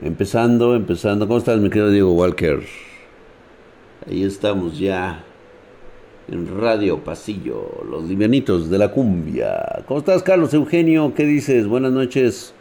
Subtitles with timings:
[0.00, 1.26] Empezando, empezando.
[1.26, 2.62] ¿Cómo estás, mi querido Diego Walker?
[4.06, 5.24] Ahí estamos ya
[6.28, 9.82] en Radio Pasillo, los livianitos de la cumbia.
[9.86, 11.14] ¿Cómo estás, Carlos Eugenio?
[11.16, 11.66] ¿Qué dices?
[11.66, 12.54] Buenas noches.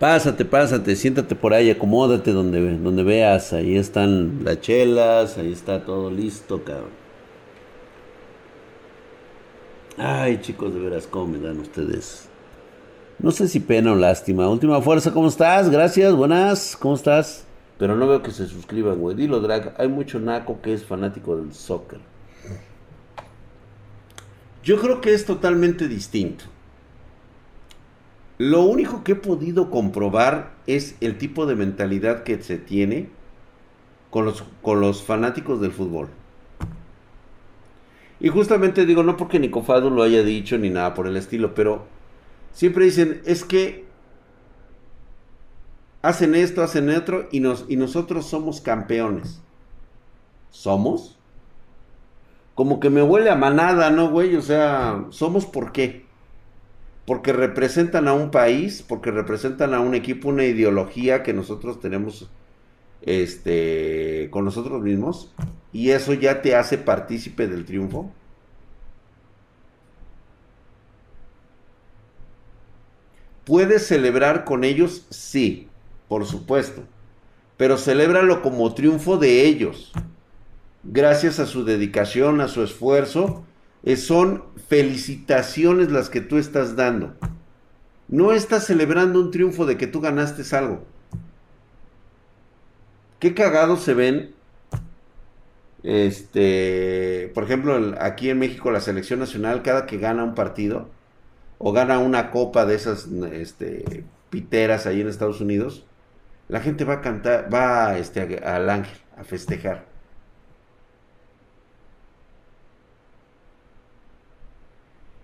[0.00, 3.52] Pásate, pásate, siéntate por ahí, acomódate donde, donde veas.
[3.52, 6.90] Ahí están las chelas, ahí está todo listo, cabrón.
[9.96, 12.31] Ay, chicos, de veras, ¿cómo me dan ustedes?
[13.22, 14.48] No sé si pena o lástima.
[14.48, 15.70] Última fuerza, ¿cómo estás?
[15.70, 17.46] Gracias, buenas, ¿cómo estás?
[17.78, 19.14] Pero no veo que se suscriban, güey.
[19.14, 19.76] Dilo, drag.
[19.78, 22.00] Hay mucho naco que es fanático del soccer.
[24.64, 26.46] Yo creo que es totalmente distinto.
[28.38, 33.08] Lo único que he podido comprobar es el tipo de mentalidad que se tiene
[34.10, 36.08] con los, con los fanáticos del fútbol.
[38.18, 41.91] Y justamente digo, no porque Nicofado lo haya dicho ni nada por el estilo, pero
[42.52, 43.84] siempre dicen, es que
[46.02, 49.40] hacen esto, hacen otro, y, nos, y nosotros somos campeones.
[50.50, 51.18] ¿Somos?
[52.54, 54.36] Como que me huele a manada, ¿no, güey?
[54.36, 56.04] O sea, ¿somos por qué?
[57.06, 62.28] Porque representan a un país, porque representan a un equipo, una ideología que nosotros tenemos
[63.00, 65.32] este, con nosotros mismos,
[65.72, 68.10] y eso ya te hace partícipe del triunfo.
[73.44, 75.06] ¿Puedes celebrar con ellos?
[75.10, 75.68] Sí,
[76.08, 76.84] por supuesto.
[77.56, 79.92] Pero celébralo como triunfo de ellos.
[80.84, 83.44] Gracias a su dedicación, a su esfuerzo.
[83.82, 87.14] Eh, son felicitaciones las que tú estás dando.
[88.08, 90.84] No estás celebrando un triunfo de que tú ganaste algo.
[93.18, 94.34] Qué cagados se ven.
[95.82, 100.88] Este, por ejemplo, aquí en México la selección nacional cada que gana un partido
[101.64, 105.86] o gana una copa de esas este, piteras ahí en Estados Unidos,
[106.48, 109.86] la gente va a cantar, va este, al ángel a festejar.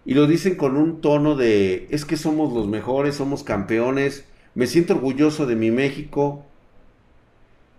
[0.04, 4.68] Y lo dicen con un tono de, es que somos los mejores, somos campeones, me
[4.68, 6.44] siento orgulloso de mi México.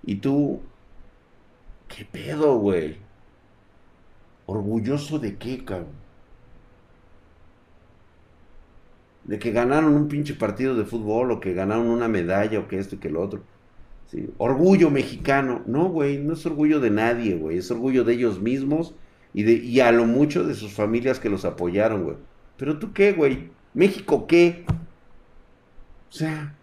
[0.03, 0.59] Y tú,
[1.87, 2.97] ¿qué pedo, güey?
[4.47, 6.08] ¿Orgulloso de qué, cabrón?
[9.29, 12.79] De que ganaron un pinche partido de fútbol o que ganaron una medalla o que
[12.79, 13.43] esto y que lo otro.
[14.07, 14.27] ¿sí?
[14.39, 15.61] Orgullo mexicano.
[15.67, 17.59] No, güey, no es orgullo de nadie, güey.
[17.59, 18.95] Es orgullo de ellos mismos
[19.31, 22.17] y, de, y a lo mucho de sus familias que los apoyaron, güey.
[22.57, 23.51] Pero tú qué, güey.
[23.75, 24.65] ¿México qué?
[26.09, 26.55] O sea...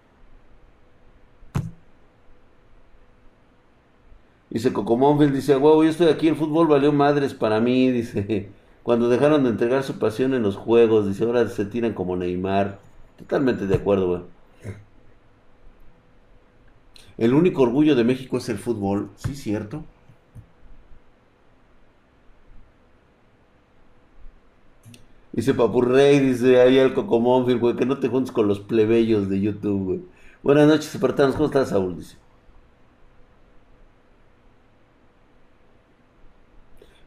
[4.51, 8.49] Dice Cocomóvil, dice, wow, yo estoy aquí, el fútbol valió madres para mí, dice.
[8.87, 12.79] Cuando dejaron de entregar su pasión en los juegos, dice, ahora se tiran como Neymar.
[13.19, 14.23] Totalmente de acuerdo, güey.
[17.19, 19.85] El único orgullo de México es el fútbol, sí, cierto.
[25.33, 29.41] Dice Papurrey, dice ahí el Cocomónfil, güey, que no te juntes con los plebeyos de
[29.41, 30.01] YouTube, güey.
[30.45, 31.97] Buenas noches, espartanos, ¿cómo estás, Saúl?
[31.97, 32.17] Dice.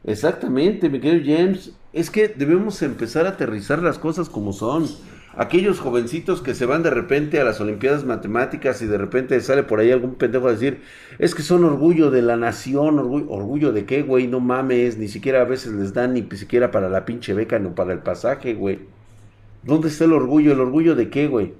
[0.04, 1.72] Exactamente, mi querido James.
[1.92, 4.86] Es que debemos empezar a aterrizar las cosas como son.
[5.36, 9.62] Aquellos jovencitos que se van de repente a las Olimpiadas Matemáticas y de repente sale
[9.62, 10.82] por ahí algún pendejo a decir,
[11.18, 15.06] es que son orgullo de la nación, orgullo, orgullo de qué, güey, no mames, ni
[15.06, 18.54] siquiera a veces les dan ni siquiera para la pinche beca, ni para el pasaje,
[18.54, 18.80] güey.
[19.62, 20.52] ¿Dónde está el orgullo?
[20.52, 21.54] ¿El orgullo de qué, güey?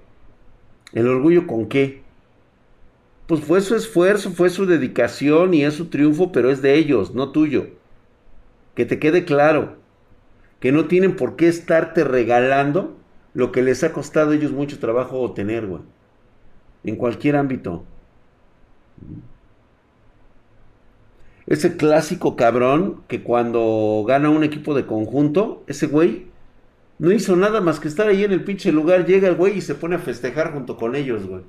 [0.93, 2.03] ¿El orgullo con qué?
[3.27, 7.15] Pues fue su esfuerzo, fue su dedicación y es su triunfo, pero es de ellos,
[7.15, 7.80] no tuyo.
[8.81, 9.77] Que te quede claro
[10.59, 12.97] que no tienen por qué estarte regalando
[13.35, 15.83] lo que les ha costado a ellos mucho trabajo obtener, güey.
[16.85, 17.85] En cualquier ámbito.
[21.47, 26.29] Ese clásico cabrón que cuando gana un equipo de conjunto, ese güey
[26.99, 29.05] no hizo nada más que estar ahí en el pinche lugar.
[29.05, 31.43] Llega el güey y se pone a festejar junto con ellos, güey.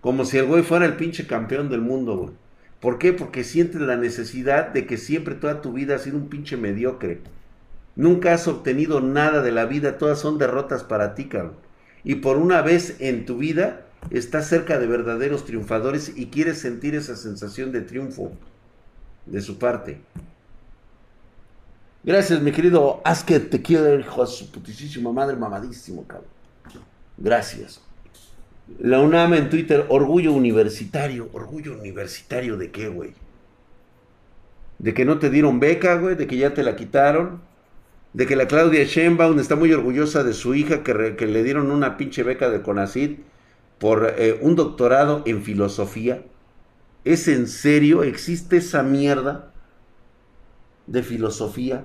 [0.00, 2.41] Como si el güey fuera el pinche campeón del mundo, güey.
[2.82, 3.12] ¿Por qué?
[3.12, 7.20] Porque sientes la necesidad de que siempre toda tu vida has sido un pinche mediocre.
[7.94, 11.54] Nunca has obtenido nada de la vida, todas son derrotas para ti, cabrón.
[12.02, 16.96] Y por una vez en tu vida estás cerca de verdaderos triunfadores y quieres sentir
[16.96, 18.32] esa sensación de triunfo
[19.26, 20.00] de su parte.
[22.02, 26.26] Gracias, mi querido que te quiero, hijo de su putísima madre, mamadísimo, cabrón.
[27.16, 27.80] Gracias.
[28.78, 31.28] La UNAM en Twitter, orgullo universitario.
[31.32, 33.12] ¿Orgullo universitario de qué, güey?
[34.78, 37.40] De que no te dieron beca, güey, de que ya te la quitaron.
[38.12, 41.96] De que la Claudia Sheinbaum está muy orgullosa de su hija que, le dieron una
[41.96, 43.18] pinche beca de CONACID.
[43.78, 46.22] por eh, un doctorado en filosofía.
[47.04, 48.04] ¿Es en serio?
[48.04, 49.52] ¿Existe esa mierda
[50.86, 51.84] de filosofía?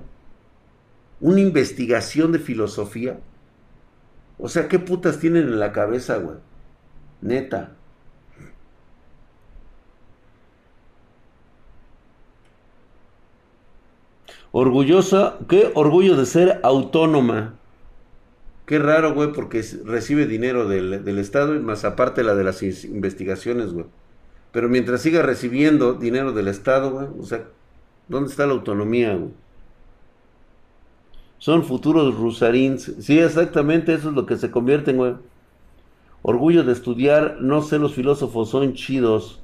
[1.20, 3.18] ¿Una investigación de filosofía?
[4.38, 6.36] O sea, ¿qué putas tienen en la cabeza, güey?
[7.22, 7.72] Neta.
[14.50, 17.54] Orgullosa, qué orgullo de ser autónoma.
[18.66, 22.62] Qué raro, güey, porque recibe dinero del, del Estado y más aparte la de las
[22.62, 23.86] investigaciones, güey.
[24.52, 27.44] Pero mientras siga recibiendo dinero del Estado, güey, o sea,
[28.08, 29.32] ¿dónde está la autonomía, güey?
[31.38, 32.92] Son futuros rusarins.
[33.00, 35.14] Sí, exactamente, eso es lo que se convierten, güey.
[36.22, 39.40] Orgullo de estudiar, no sé, los filósofos son chidos.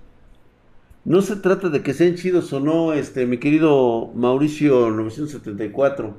[1.05, 6.17] No se trata de que sean chidos o no, este, mi querido Mauricio 974.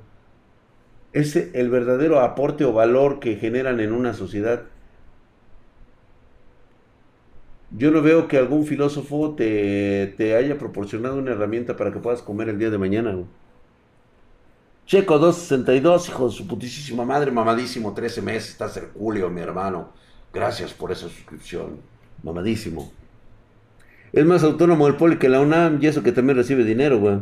[1.14, 4.64] Es el verdadero aporte o valor que generan en una sociedad.
[7.72, 12.22] Yo no veo que algún filósofo te, te haya proporcionado una herramienta para que puedas
[12.22, 13.12] comer el día de mañana.
[13.14, 13.26] Güey.
[14.86, 19.90] Checo 262, hijo de su putísima madre, mamadísimo, 13 meses, estás Julio, mi hermano.
[20.36, 21.78] Gracias por esa suscripción,
[22.22, 22.92] mamadísimo.
[24.12, 27.20] Es más autónomo el poli que la UNAM y eso que también recibe dinero, güey.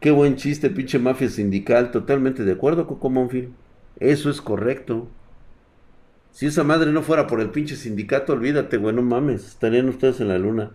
[0.00, 1.90] Qué buen chiste, pinche mafia sindical.
[1.90, 3.52] Totalmente de acuerdo, Coco Monfil.
[4.00, 5.08] Eso es correcto.
[6.30, 9.46] Si esa madre no fuera por el pinche sindicato, olvídate, güey, no mames.
[9.46, 10.70] Estarían ustedes en la luna.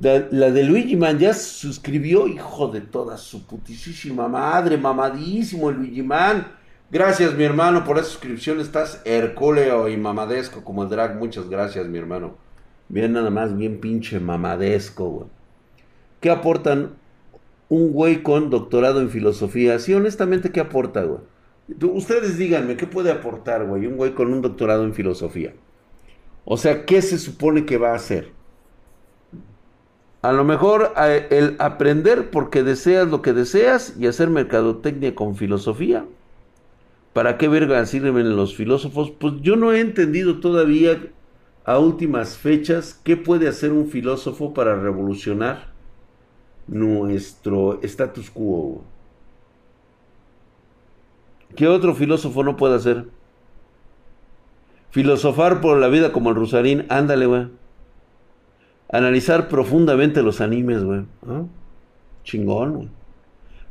[0.00, 6.46] La, de Luigi Man ya suscribió, hijo de toda su putísima madre, mamadísimo Luigi Man.
[6.90, 8.60] Gracias, mi hermano, por esa suscripción.
[8.60, 11.16] Estás hercúleo y mamadesco como el drag.
[11.16, 12.36] Muchas gracias, mi hermano.
[12.90, 15.26] Bien, nada más, bien pinche mamadesco, güey.
[16.20, 16.90] ¿Qué aportan
[17.70, 19.78] un güey con doctorado en filosofía?
[19.78, 21.20] Sí, honestamente, ¿qué aporta, güey?
[21.90, 23.86] Ustedes díganme, ¿qué puede aportar, güey?
[23.86, 25.54] Un güey con un doctorado en filosofía.
[26.44, 28.35] O sea, ¿qué se supone que va a hacer?
[30.26, 30.92] A lo mejor
[31.30, 36.04] el aprender porque deseas lo que deseas y hacer mercadotecnia con filosofía.
[37.12, 39.12] ¿Para qué verga sirven los filósofos?
[39.12, 40.98] Pues yo no he entendido todavía
[41.64, 45.68] a últimas fechas qué puede hacer un filósofo para revolucionar
[46.66, 48.82] nuestro status quo.
[51.54, 53.04] ¿Qué otro filósofo no puede hacer?
[54.90, 57.46] Filosofar por la vida como el Rusarín, ándale, güey.
[58.90, 61.02] Analizar profundamente los animes, güey.
[62.24, 62.88] Chingón, güey.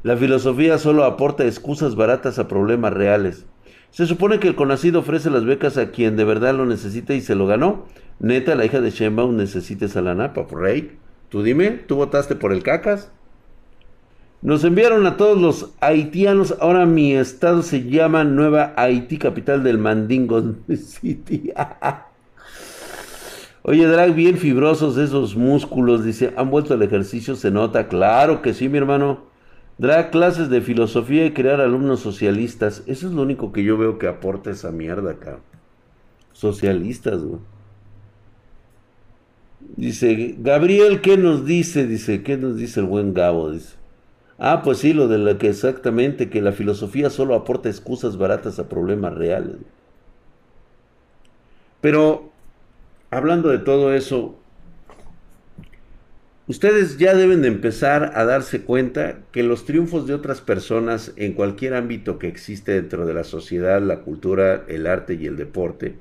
[0.03, 3.45] La filosofía solo aporta excusas baratas a problemas reales.
[3.89, 7.21] Se supone que el Conacid ofrece las becas a quien de verdad lo necesita y
[7.21, 7.85] se lo ganó.
[8.19, 10.97] Neta, la hija de Shenbaum necesita esa lana, por rey.
[11.29, 13.09] Tú dime, ¿tú votaste por el cacas?
[14.41, 16.55] Nos enviaron a todos los haitianos.
[16.59, 20.43] Ahora mi estado se llama Nueva Haití, capital del Mandingo
[20.75, 21.51] City.
[23.67, 27.35] Oye, Drag, bien fibrosos esos músculos, dice, ¿han vuelto al ejercicio?
[27.35, 27.87] ¿Se nota?
[27.87, 29.23] Claro que sí, mi hermano.
[29.79, 32.83] Drag, clases de filosofía y crear alumnos socialistas.
[32.85, 35.39] Eso es lo único que yo veo que aporta esa mierda acá.
[36.31, 37.39] Socialistas, güey.
[39.75, 41.87] Dice, Gabriel, ¿qué nos dice?
[41.87, 43.49] Dice, ¿qué nos dice el buen Gabo?
[43.49, 43.77] Dice.
[44.37, 48.59] Ah, pues sí, lo de lo que exactamente, que la filosofía solo aporta excusas baratas
[48.59, 49.55] a problemas reales.
[51.81, 52.34] Pero
[53.15, 54.37] hablando de todo eso,
[56.47, 61.31] ustedes ya deben de empezar a darse cuenta que los triunfos de otras personas en
[61.33, 65.95] cualquier ámbito que existe dentro de la sociedad, la cultura, el arte y el deporte,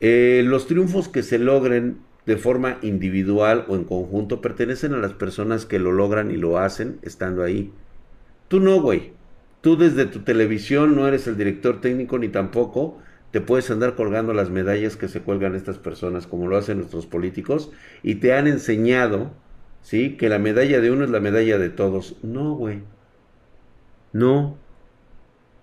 [0.00, 5.12] eh, los triunfos que se logren de forma individual o en conjunto pertenecen a las
[5.12, 7.70] personas que lo logran y lo hacen estando ahí.
[8.48, 9.12] Tú no, güey.
[9.60, 12.98] Tú desde tu televisión no eres el director técnico ni tampoco
[13.30, 17.06] te puedes andar colgando las medallas que se cuelgan estas personas, como lo hacen nuestros
[17.06, 17.70] políticos,
[18.02, 19.32] y te han enseñado,
[19.82, 20.16] ¿sí?
[20.16, 22.16] Que la medalla de uno es la medalla de todos.
[22.22, 22.82] No, güey.
[24.12, 24.56] No.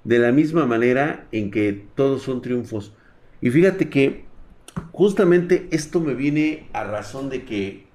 [0.04, 2.94] De la misma manera en que todos son triunfos.
[3.42, 4.26] Y fíjate que
[4.92, 7.88] justamente esto me viene a razón de que,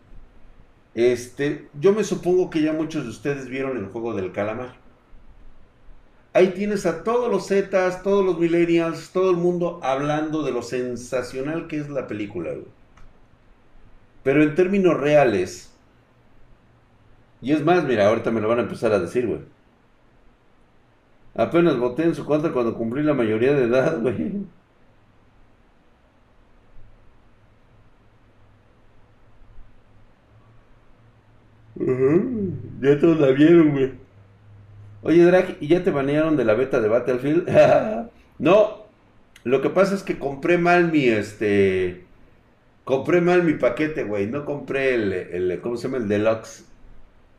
[0.95, 4.80] este, yo me supongo que ya muchos de ustedes vieron el juego del calamar.
[6.33, 10.63] Ahí tienes a todos los Zetas, todos los millennials, todo el mundo hablando de lo
[10.63, 12.51] sensacional que es la película,
[14.23, 15.71] Pero en términos reales,
[17.43, 19.41] y es más, mira, ahorita me lo van a empezar a decir, güey.
[21.35, 24.47] Apenas voté en su contra cuando cumplí la mayoría de edad, güey.
[32.81, 34.00] Ya todos la vieron, güey.
[35.03, 37.49] Oye, Drag, ¿y ya te banearon de la beta de Battlefield?
[38.39, 38.87] no,
[39.45, 42.05] lo que pasa es que compré mal mi, este...
[42.85, 44.27] Compré mal mi paquete, güey.
[44.27, 45.99] No compré el, el, ¿cómo se llama?
[45.99, 46.65] El deluxe.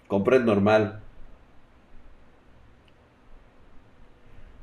[0.08, 1.01] Compré el normal.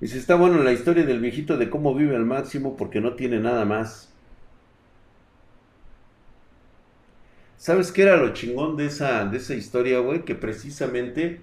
[0.00, 3.14] Y si está bueno la historia del viejito de cómo vive al máximo porque no
[3.14, 4.12] tiene nada más.
[7.58, 10.24] ¿Sabes qué era lo chingón de esa, de esa historia, güey?
[10.24, 11.40] Que precisamente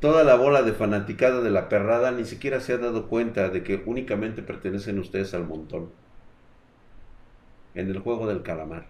[0.00, 3.62] toda la bola de fanaticada de la perrada ni siquiera se ha dado cuenta de
[3.62, 5.90] que únicamente pertenecen ustedes al montón.
[7.74, 8.86] En el juego del calamar.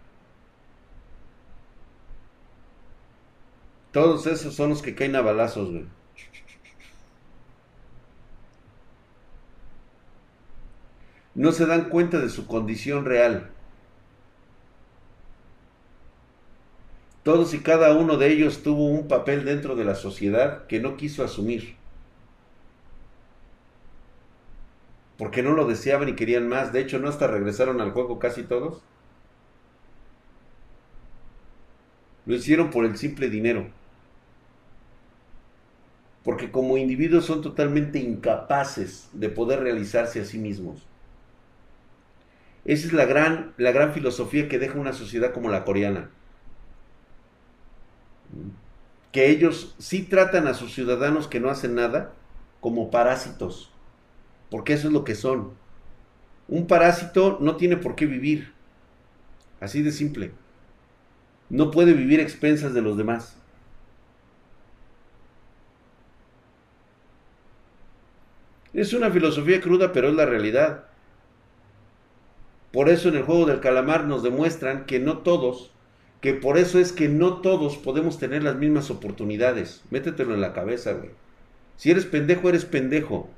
[3.92, 5.86] Todos esos son los que caen a balazos, güey.
[11.34, 13.50] no se dan cuenta de su condición real.
[17.24, 20.98] Todos y cada uno de ellos tuvo un papel dentro de la sociedad que no
[20.98, 21.74] quiso asumir.
[25.16, 26.74] Porque no lo deseaban y querían más.
[26.74, 28.82] De hecho, no hasta regresaron al juego casi todos.
[32.26, 33.68] Lo hicieron por el simple dinero.
[36.24, 40.82] Porque como individuos son totalmente incapaces de poder realizarse a sí mismos.
[42.66, 46.10] Esa es la gran, la gran filosofía que deja una sociedad como la coreana.
[49.12, 52.12] Que ellos sí tratan a sus ciudadanos que no hacen nada
[52.60, 53.70] como parásitos.
[54.50, 55.52] Porque eso es lo que son.
[56.48, 58.52] Un parásito no tiene por qué vivir.
[59.60, 60.32] Así de simple.
[61.48, 63.36] No puede vivir a expensas de los demás.
[68.72, 70.84] Es una filosofía cruda, pero es la realidad.
[72.72, 75.70] Por eso en el juego del calamar nos demuestran que no todos,
[76.24, 79.84] que por eso es que no todos podemos tener las mismas oportunidades.
[79.90, 81.10] Métetelo en la cabeza, güey.
[81.76, 83.28] Si eres pendejo, eres pendejo.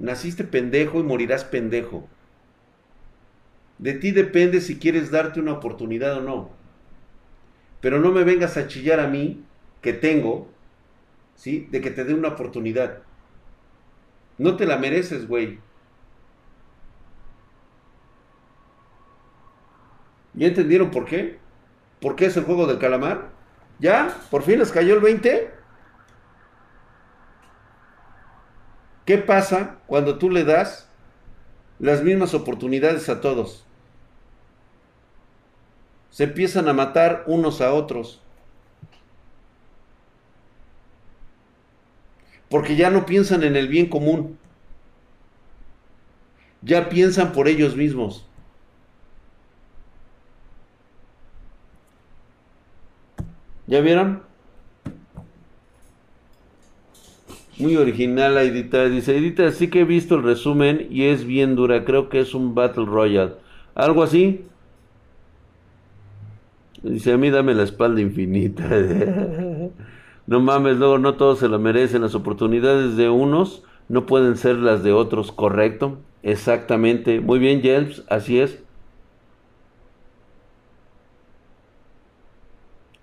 [0.00, 2.08] Naciste pendejo y morirás pendejo.
[3.78, 6.50] De ti depende si quieres darte una oportunidad o no.
[7.80, 9.44] Pero no me vengas a chillar a mí,
[9.80, 10.48] que tengo,
[11.36, 11.68] ¿sí?
[11.70, 13.02] De que te dé una oportunidad.
[14.36, 15.60] No te la mereces, güey.
[20.34, 21.40] ¿Ya entendieron por qué?
[22.02, 23.30] ¿Por qué es el juego del calamar?
[23.78, 24.18] ¿Ya?
[24.28, 25.54] ¿Por fin les cayó el 20?
[29.06, 30.88] ¿Qué pasa cuando tú le das
[31.78, 33.64] las mismas oportunidades a todos?
[36.10, 38.20] Se empiezan a matar unos a otros.
[42.50, 44.38] Porque ya no piensan en el bien común.
[46.62, 48.26] Ya piensan por ellos mismos.
[53.66, 54.22] ¿Ya vieron?
[57.58, 58.88] Muy original Edita.
[58.88, 61.84] Dice, Edita, sí que he visto el resumen y es bien dura.
[61.84, 63.34] Creo que es un Battle Royale.
[63.74, 64.44] ¿Algo así?
[66.82, 68.64] Dice, a mí dame la espalda infinita.
[70.26, 72.02] no mames, luego no todos se lo merecen.
[72.02, 75.98] Las oportunidades de unos no pueden ser las de otros, ¿correcto?
[76.22, 77.20] Exactamente.
[77.20, 78.58] Muy bien, James, así es.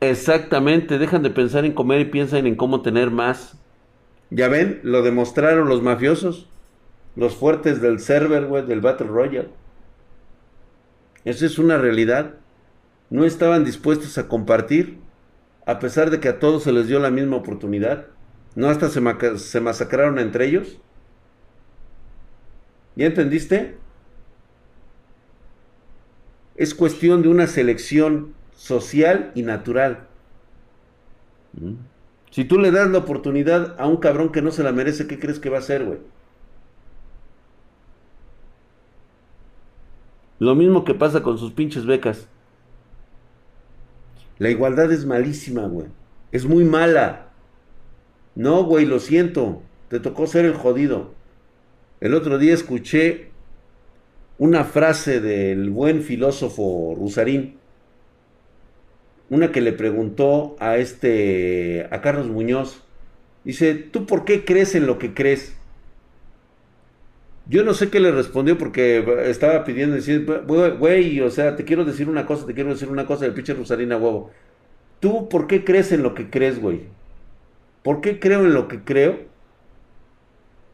[0.01, 3.57] Exactamente, dejan de pensar en comer y piensan en cómo tener más.
[4.29, 6.47] Ya ven, lo demostraron los mafiosos,
[7.15, 9.49] los fuertes del server, güey, del Battle Royale.
[11.25, 12.35] Esa es una realidad.
[13.09, 14.99] No estaban dispuestos a compartir,
[15.65, 18.07] a pesar de que a todos se les dio la misma oportunidad.
[18.55, 20.79] No hasta se, se masacraron entre ellos.
[22.95, 23.77] ¿Ya entendiste?
[26.55, 30.05] Es cuestión de una selección social y natural.
[31.53, 31.75] Mm.
[32.29, 35.17] Si tú le das la oportunidad a un cabrón que no se la merece, ¿qué
[35.17, 35.99] crees que va a hacer, güey?
[40.39, 42.27] Lo mismo que pasa con sus pinches becas.
[44.37, 45.87] La igualdad es malísima, güey.
[46.31, 47.29] Es muy mala.
[48.35, 49.63] No, güey, lo siento.
[49.87, 51.13] Te tocó ser el jodido.
[52.01, 53.31] El otro día escuché
[54.37, 57.58] una frase del buen filósofo Rusarín
[59.29, 62.83] una que le preguntó a este, a Carlos Muñoz,
[63.43, 65.55] dice, ¿tú por qué crees en lo que crees?
[67.47, 70.25] Yo no sé qué le respondió porque estaba pidiendo decir,
[70.77, 73.55] güey, o sea, te quiero decir una cosa, te quiero decir una cosa del pinche
[73.55, 74.31] Rosarina huevo.
[74.99, 76.81] ¿Tú por qué crees en lo que crees, güey?
[77.83, 79.19] ¿Por qué creo en lo que creo?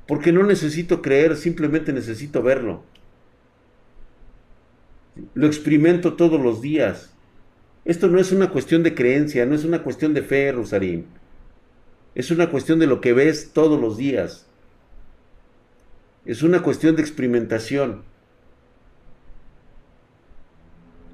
[0.08, 2.84] Porque no necesito creer, simplemente necesito verlo.
[5.34, 7.15] Lo experimento todos los días.
[7.86, 11.06] Esto no es una cuestión de creencia, no es una cuestión de fe, Rosarín.
[12.16, 14.48] Es una cuestión de lo que ves todos los días.
[16.26, 18.02] Es una cuestión de experimentación.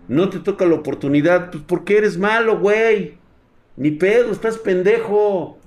[0.08, 3.18] No te toca la oportunidad, pues porque eres malo, güey.
[3.76, 5.58] Ni pedo, estás pendejo.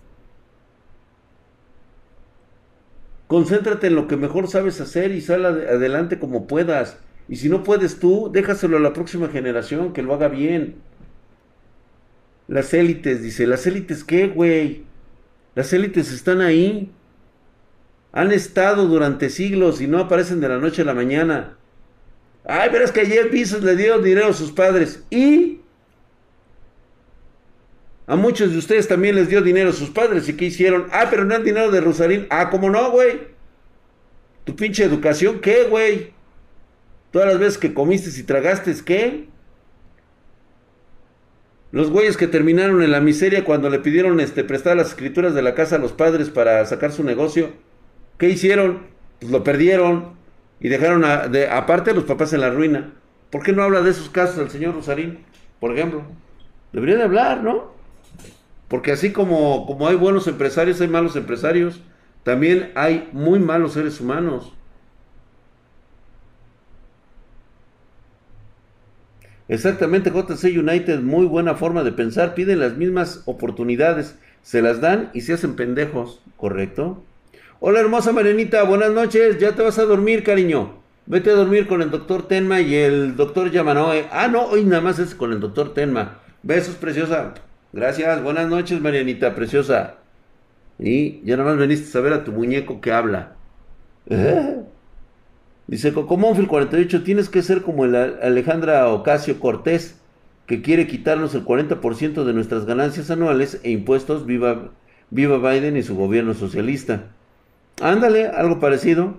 [3.26, 6.98] Concéntrate en lo que mejor sabes hacer y sal adelante como puedas.
[7.28, 10.76] Y si no puedes tú, déjaselo a la próxima generación que lo haga bien.
[12.54, 14.84] Las élites, dice, ¿las élites qué, güey?
[15.56, 16.92] Las élites están ahí.
[18.12, 21.56] Han estado durante siglos y no aparecen de la noche a la mañana.
[22.44, 25.02] Ay, verás que ayer Bezos le dio dinero a sus padres.
[25.10, 25.62] ¿Y?
[28.06, 30.28] A muchos de ustedes también les dio dinero a sus padres.
[30.28, 30.86] ¿Y qué hicieron?
[30.92, 32.28] Ah, pero no el dinero de Rosarín.
[32.30, 33.18] Ah, ¿cómo no, güey?
[34.44, 36.12] Tu pinche educación, ¿qué, güey?
[37.10, 39.33] Todas las veces que comiste y tragaste, ¿qué?
[41.74, 45.42] Los güeyes que terminaron en la miseria cuando le pidieron este, prestar las escrituras de
[45.42, 47.50] la casa a los padres para sacar su negocio.
[48.16, 48.86] ¿Qué hicieron?
[49.18, 50.12] Pues lo perdieron
[50.60, 52.92] y dejaron a, de, aparte a los papás en la ruina.
[53.28, 55.24] ¿Por qué no habla de esos casos el señor Rosarín,
[55.58, 56.02] por ejemplo?
[56.72, 57.72] Debería de hablar, ¿no?
[58.68, 61.80] Porque así como, como hay buenos empresarios, hay malos empresarios,
[62.22, 64.52] también hay muy malos seres humanos.
[69.48, 75.10] Exactamente, JC United, muy buena forma de pensar, piden las mismas oportunidades, se las dan
[75.12, 77.02] y se hacen pendejos, ¿correcto?
[77.60, 80.82] Hola hermosa Marianita, buenas noches, ya te vas a dormir, cariño.
[81.06, 84.06] Vete a dormir con el doctor Tenma y el doctor Yamanoe.
[84.10, 86.20] Ah, no, hoy nada más es con el doctor Tenma.
[86.42, 87.34] Besos, preciosa.
[87.74, 89.96] Gracias, buenas noches, Marianita, preciosa.
[90.78, 93.32] Y ya nada más veniste a ver a tu muñeco que habla.
[94.08, 94.62] ¿Eh?
[95.66, 99.98] Dice Cocomónfil 48, tienes que ser como el Alejandra Ocasio Cortés,
[100.46, 104.72] que quiere quitarnos el 40% de nuestras ganancias anuales e impuestos, viva,
[105.10, 107.04] viva Biden y su gobierno socialista.
[107.80, 109.16] Ándale, algo parecido.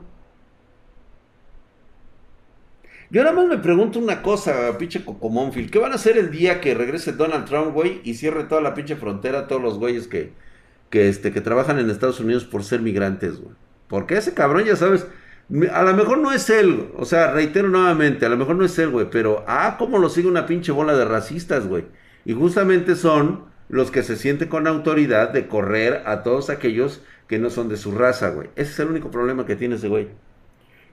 [3.10, 5.72] Yo nada más me pregunto una cosa, pinche Cocomónfil.
[5.72, 8.74] ¿Qué van a hacer el día que regrese Donald Trump, güey, y cierre toda la
[8.76, 10.34] pinche frontera todos los güeyes que,
[10.92, 13.56] que, este, que trabajan en Estados Unidos por ser migrantes, güey?
[13.88, 15.08] Porque ese cabrón, ya sabes,
[15.72, 18.78] a lo mejor no es él, o sea, reitero nuevamente, a lo mejor no es
[18.80, 21.86] él, güey, pero ah, cómo lo sigue una pinche bola de racistas, güey.
[22.26, 27.38] Y justamente son los que se sienten con autoridad de correr a todos aquellos que
[27.40, 28.50] no son de su raza, güey.
[28.56, 30.08] Ese es el único problema que tiene ese güey.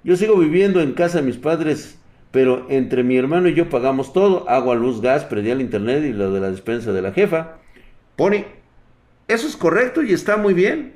[0.04, 1.98] Yo sigo viviendo en casa de mis padres,
[2.30, 6.32] pero entre mi hermano y yo pagamos todo, agua, luz, gas, predial, internet y lo
[6.32, 7.58] de la despensa de la jefa.
[8.16, 8.46] Pone,
[9.28, 10.94] eso es correcto y está muy bien.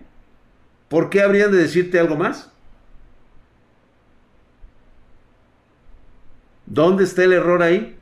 [0.88, 2.52] ¿Por qué habrían de decirte algo más?
[6.66, 7.96] ¿Dónde está el error ahí?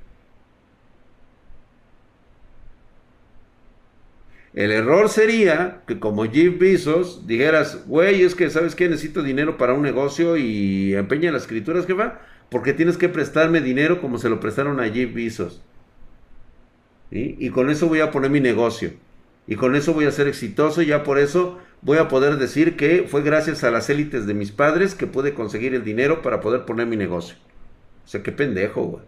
[4.55, 9.59] El error sería que como Jeff Bezos dijeras, güey, es que sabes que necesito dinero
[9.59, 14.29] para un negocio y empeña las escrituras, jefa, porque tienes que prestarme dinero como se
[14.29, 15.61] lo prestaron a Jeff Bezos.
[17.11, 18.93] Y con eso voy a poner mi negocio.
[19.47, 22.77] Y con eso voy a ser exitoso y ya por eso voy a poder decir
[22.77, 26.41] que fue gracias a las élites de mis padres que pude conseguir el dinero para
[26.41, 27.37] poder poner mi negocio.
[28.05, 29.05] O sea, qué pendejo, güey.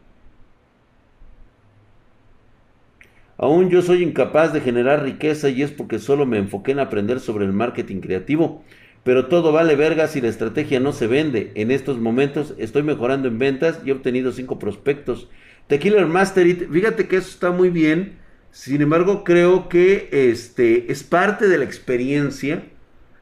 [3.39, 7.21] Aún yo soy incapaz de generar riqueza y es porque solo me enfoqué en aprender
[7.21, 8.65] sobre el marketing creativo.
[9.05, 11.53] Pero todo vale verga si la estrategia no se vende.
[11.55, 15.29] En estos momentos estoy mejorando en ventas y he obtenido cinco prospectos.
[15.69, 18.19] Tequila Master It, fíjate que eso está muy bien.
[18.51, 22.65] Sin embargo, creo que este es parte de la experiencia,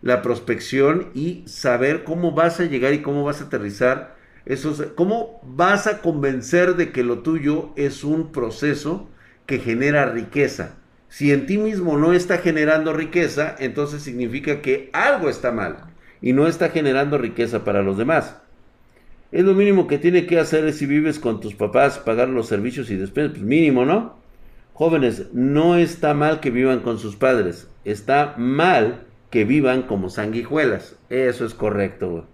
[0.01, 4.15] la prospección y saber cómo vas a llegar y cómo vas a aterrizar
[4.95, 9.09] ¿Cómo vas a convencer de que lo tuyo es un proceso
[9.47, 10.77] que genera riqueza?
[11.09, 15.79] Si en ti mismo no está generando riqueza, entonces significa que algo está mal
[16.21, 18.37] y no está generando riqueza para los demás.
[19.33, 22.91] Es lo mínimo que tiene que hacer si vives con tus papás, pagar los servicios
[22.91, 24.17] y despensas, pues mínimo, ¿no?
[24.75, 30.97] Jóvenes, no está mal que vivan con sus padres, está mal que vivan como sanguijuelas.
[31.09, 32.34] Eso es correcto, güey.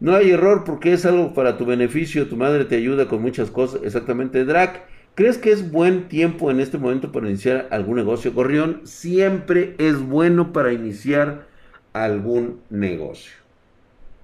[0.00, 3.50] No hay error porque es algo para tu beneficio, tu madre te ayuda con muchas
[3.50, 3.80] cosas.
[3.82, 4.82] Exactamente, Drac.
[5.16, 8.32] ¿Crees que es buen tiempo en este momento para iniciar algún negocio?
[8.32, 11.48] Gorrión, siempre es bueno para iniciar
[11.92, 13.32] algún negocio.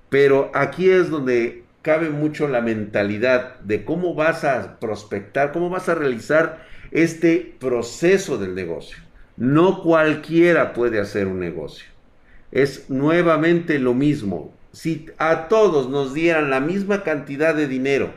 [0.08, 5.88] Pero aquí es donde cabe mucho la mentalidad de cómo vas a prospectar, cómo vas
[5.88, 8.98] a realizar este proceso del negocio.
[9.37, 11.87] No cualquiera puede hacer un negocio.
[12.52, 18.12] Es nuevamente lo mismo si a todos nos dieran la misma cantidad de dinero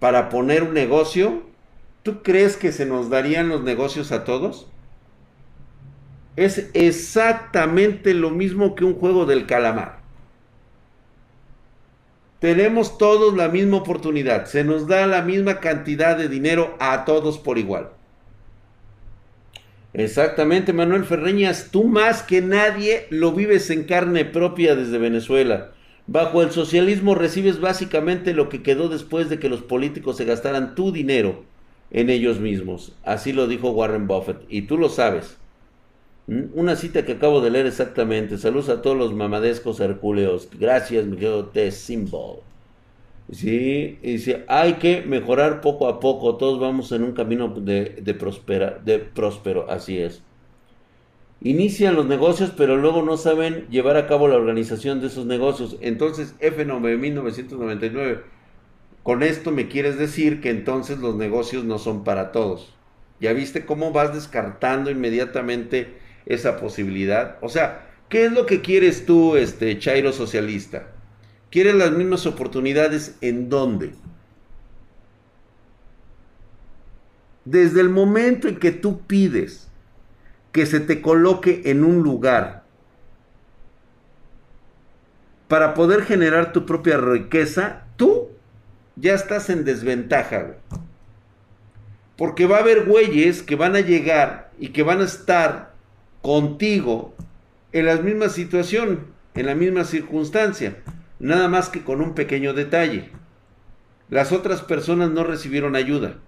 [0.00, 1.44] para poner un negocio,
[2.02, 4.66] ¿tú crees que se nos darían los negocios a todos?
[6.34, 10.00] Es exactamente lo mismo que un juego del calamar.
[12.40, 14.46] Tenemos todos la misma oportunidad.
[14.46, 17.95] Se nos da la misma cantidad de dinero a todos por igual.
[19.96, 21.70] Exactamente, Manuel Ferreñas.
[21.70, 25.72] Tú más que nadie lo vives en carne propia desde Venezuela.
[26.06, 30.74] Bajo el socialismo recibes básicamente lo que quedó después de que los políticos se gastaran
[30.74, 31.44] tu dinero
[31.90, 32.92] en ellos mismos.
[33.04, 34.42] Así lo dijo Warren Buffett.
[34.50, 35.38] Y tú lo sabes.
[36.26, 36.42] ¿Mm?
[36.52, 38.36] Una cita que acabo de leer exactamente.
[38.36, 40.50] Saludos a todos los mamadescos hercúleos.
[40.60, 41.70] Gracias, mi querido T.
[41.70, 42.40] Symbol.
[43.30, 46.36] Sí, y dice, hay que mejorar poco a poco.
[46.36, 48.14] Todos vamos en un camino de, de,
[48.84, 49.68] de próspero.
[49.70, 50.24] Así es.
[51.40, 55.76] Inician los negocios, pero luego no saben llevar a cabo la organización de esos negocios.
[55.80, 58.22] Entonces, F9 1999.
[59.02, 62.74] Con esto me quieres decir que entonces los negocios no son para todos.
[63.20, 67.38] ¿Ya viste cómo vas descartando inmediatamente esa posibilidad.
[67.42, 70.95] O sea, ¿qué es lo que quieres tú, este Chairo socialista?
[71.56, 73.94] ¿Quieres las mismas oportunidades en dónde?
[77.46, 79.66] Desde el momento en que tú pides
[80.52, 82.64] que se te coloque en un lugar
[85.48, 88.28] para poder generar tu propia riqueza, tú
[88.96, 90.56] ya estás en desventaja.
[92.18, 95.72] Porque va a haber güeyes que van a llegar y que van a estar
[96.20, 97.14] contigo
[97.72, 100.76] en la misma situación, en la misma circunstancia,
[101.18, 103.10] nada más que con un pequeño detalle.
[104.08, 106.18] Las otras personas no recibieron ayuda.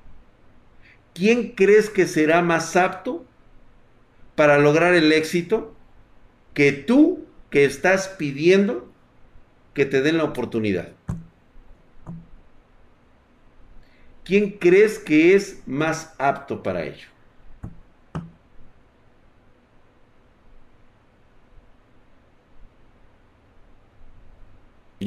[1.14, 3.24] ¿Quién crees que será más apto
[4.35, 5.74] para lograr el éxito
[6.55, 8.90] que tú que estás pidiendo
[9.74, 10.90] que te den la oportunidad?
[14.24, 17.09] ¿Quién crees que es más apto para ello?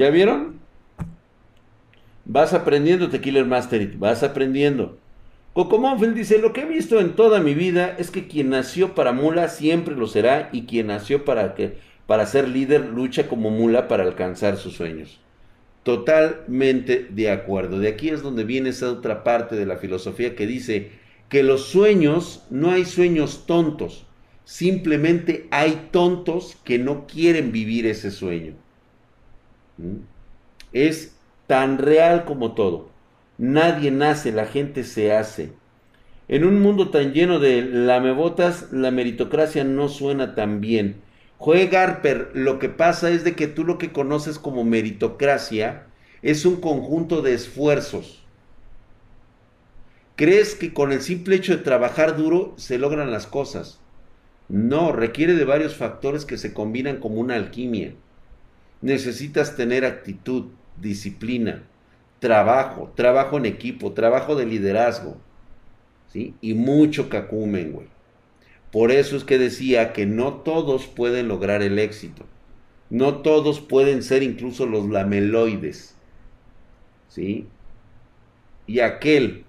[0.02, 0.60] ¿Ya vieron?
[2.26, 4.98] Vas aprendiendo, Tequila Master, vas aprendiendo.
[5.54, 8.96] Coco Monfield dice, lo que he visto en toda mi vida es que quien nació
[8.96, 13.52] para mula siempre lo será y quien nació para, que, para ser líder lucha como
[13.52, 15.20] mula para alcanzar sus sueños.
[15.84, 17.78] Totalmente de acuerdo.
[17.78, 20.94] De aquí es donde viene esa otra parte de la filosofía que dice
[21.30, 24.08] que los sueños, no hay sueños tontos,
[24.46, 28.56] simplemente hay tontos que no quieren vivir ese sueño.
[30.74, 31.16] Es
[31.48, 32.90] tan real como todo.
[33.38, 35.52] Nadie nace, la gente se hace.
[36.28, 41.02] En un mundo tan lleno de lamebotas, la meritocracia no suena tan bien.
[41.38, 45.88] Joe Garper, lo que pasa es de que tú lo que conoces como meritocracia
[46.22, 48.24] es un conjunto de esfuerzos.
[50.16, 53.80] ¿Crees que con el simple hecho de trabajar duro se logran las cosas?
[54.48, 57.96] No, requiere de varios factores que se combinan como una alquimia
[58.82, 60.46] necesitas tener actitud,
[60.80, 61.64] disciplina,
[62.20, 65.18] trabajo, trabajo en equipo, trabajo de liderazgo,
[66.12, 66.36] ¿sí?
[66.42, 67.88] Y mucho cacumen, güey.
[68.72, 72.26] Por eso es que decía que no todos pueden lograr el éxito.
[72.90, 75.96] No todos pueden ser incluso los lameloides.
[77.10, 77.48] ¿Sí?
[78.68, 79.44] Y aquel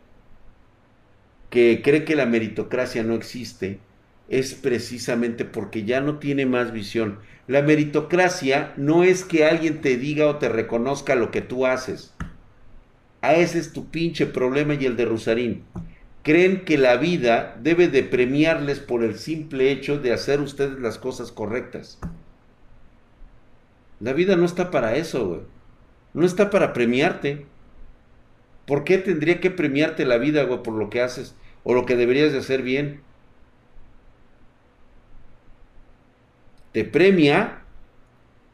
[1.50, 3.78] que cree que la meritocracia no existe
[4.32, 7.18] es precisamente porque ya no tiene más visión.
[7.46, 12.14] La meritocracia no es que alguien te diga o te reconozca lo que tú haces.
[13.20, 15.64] A ese es tu pinche problema y el de Rusarín.
[16.22, 20.96] Creen que la vida debe de premiarles por el simple hecho de hacer ustedes las
[20.96, 21.98] cosas correctas.
[24.00, 25.40] La vida no está para eso, güey.
[26.14, 27.44] No está para premiarte.
[28.66, 31.96] ¿Por qué tendría que premiarte la vida, güey, por lo que haces o lo que
[31.96, 33.02] deberías de hacer bien?
[36.72, 37.62] Te premia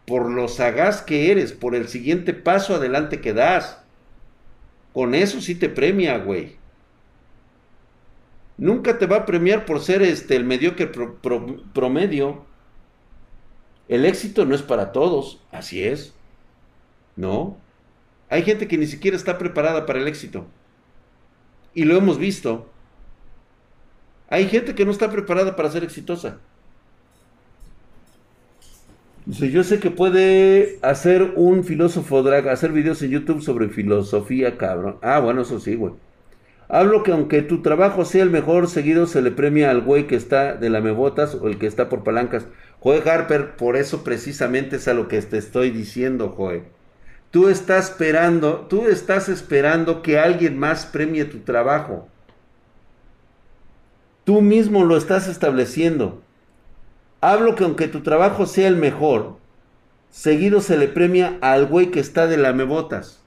[0.07, 3.83] por lo sagaz que eres, por el siguiente paso adelante que das.
[4.93, 6.57] Con eso sí te premia, güey.
[8.57, 10.91] Nunca te va a premiar por ser este el mediocre
[11.73, 12.45] promedio.
[13.87, 16.15] El éxito no es para todos, así es.
[17.15, 17.57] No.
[18.31, 20.47] Hay gente que ni siquiera está preparada para el éxito.
[21.75, 22.69] Y lo hemos visto.
[24.29, 26.41] Hay gente que no está preparada para ser exitosa.
[29.29, 34.57] Dice, yo sé que puede hacer un filósofo drag, hacer videos en YouTube sobre filosofía,
[34.57, 34.97] cabrón.
[35.03, 35.93] Ah, bueno, eso sí, güey.
[36.67, 40.17] Hablo que aunque tu trabajo sea el mejor, seguido se le premia al güey que
[40.17, 42.47] está de la mebotas o el que está por palancas.
[42.81, 46.63] Joe Harper, por eso precisamente es a lo que te estoy diciendo, Joe.
[47.31, 52.09] Tú estás esperando, tú estás esperando que alguien más premie tu trabajo.
[54.25, 56.23] Tú mismo lo estás estableciendo.
[57.21, 59.39] Hablo que aunque tu trabajo sea el mejor,
[60.11, 63.21] seguido se le premia al güey que está de lamebotas.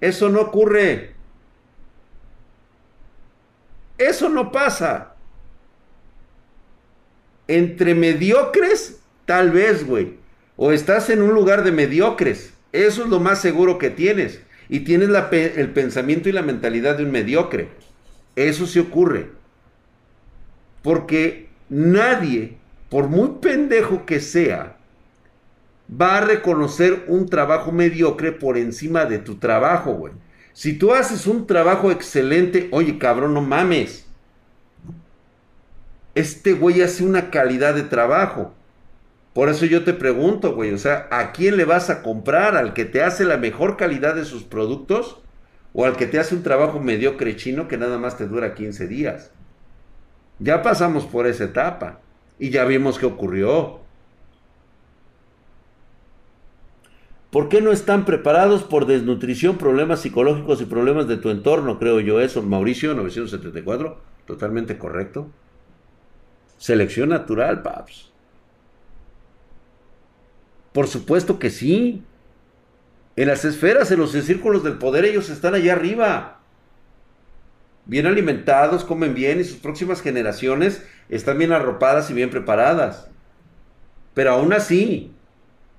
[0.00, 1.14] Eso no ocurre.
[3.98, 5.14] Eso no pasa.
[7.48, 10.18] Entre mediocres, tal vez, güey.
[10.56, 12.52] O estás en un lugar de mediocres.
[12.72, 14.40] Eso es lo más seguro que tienes.
[14.68, 17.70] Y tienes el pensamiento y la mentalidad de un mediocre.
[18.36, 19.37] Eso sí ocurre.
[20.88, 22.56] Porque nadie,
[22.88, 24.78] por muy pendejo que sea,
[25.92, 30.14] va a reconocer un trabajo mediocre por encima de tu trabajo, güey.
[30.54, 34.06] Si tú haces un trabajo excelente, oye, cabrón, no mames.
[36.14, 38.54] Este güey hace una calidad de trabajo.
[39.34, 42.56] Por eso yo te pregunto, güey, o sea, ¿a quién le vas a comprar?
[42.56, 45.20] ¿Al que te hace la mejor calidad de sus productos?
[45.74, 48.86] ¿O al que te hace un trabajo mediocre chino que nada más te dura 15
[48.86, 49.32] días?
[50.38, 52.00] Ya pasamos por esa etapa
[52.38, 53.80] y ya vimos qué ocurrió.
[57.30, 61.78] ¿Por qué no están preparados por desnutrición, problemas psicológicos y problemas de tu entorno?
[61.78, 62.42] Creo yo eso.
[62.42, 65.28] Mauricio 974, totalmente correcto.
[66.56, 68.10] Selección natural, paps.
[70.72, 72.02] Por supuesto que sí.
[73.16, 76.37] En las esferas, en los círculos del poder, ellos están allá arriba.
[77.88, 83.08] Bien alimentados, comen bien y sus próximas generaciones están bien arropadas y bien preparadas.
[84.12, 85.10] Pero aún así,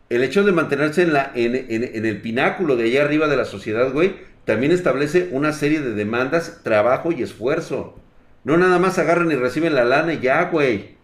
[0.09, 4.71] el hecho de mantenerse en, el pináculo de allá arriba de la sociedad, güey, también
[4.71, 7.99] establece una serie de demandas, trabajo y esfuerzo.
[8.43, 10.95] No nada más agarran y reciben la lana y ya, güey.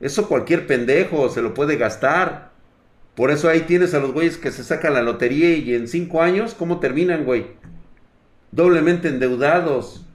[0.00, 2.50] Eso cualquier pendejo se lo puede gastar.
[3.14, 6.22] Por eso ahí tienes a los güeyes que se sacan la lotería y en cinco
[6.22, 7.46] años, ¿cómo terminan, güey?
[8.50, 10.06] Doblemente endeudados.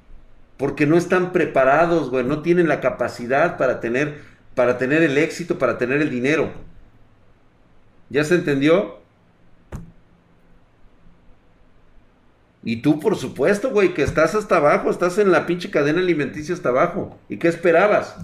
[0.58, 2.24] Porque no están preparados, güey.
[2.24, 4.22] No tienen la capacidad para tener,
[4.56, 6.52] para tener el éxito, para tener el dinero.
[8.10, 9.00] ¿Ya se entendió?
[12.64, 16.56] Y tú, por supuesto, güey, que estás hasta abajo, estás en la pinche cadena alimenticia
[16.56, 17.20] hasta abajo.
[17.30, 18.16] ¿Y qué esperabas?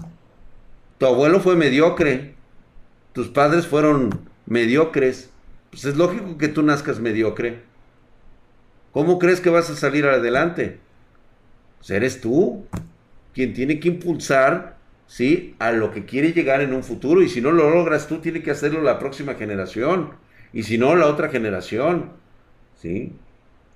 [0.98, 2.34] Tu abuelo fue mediocre.
[3.12, 5.30] Tus padres fueron mediocres.
[5.70, 7.62] Pues es lógico que tú nazcas mediocre.
[8.90, 10.80] ¿Cómo crees que vas a salir adelante?
[11.82, 12.64] Pues eres tú
[13.34, 15.54] quien tiene que impulsar, ¿sí?
[15.58, 17.22] A lo que quiere llegar en un futuro.
[17.22, 20.10] Y si no lo logras tú, tiene que hacerlo la próxima generación.
[20.52, 22.10] Y si no, la otra generación.
[22.80, 23.12] ¿Sí?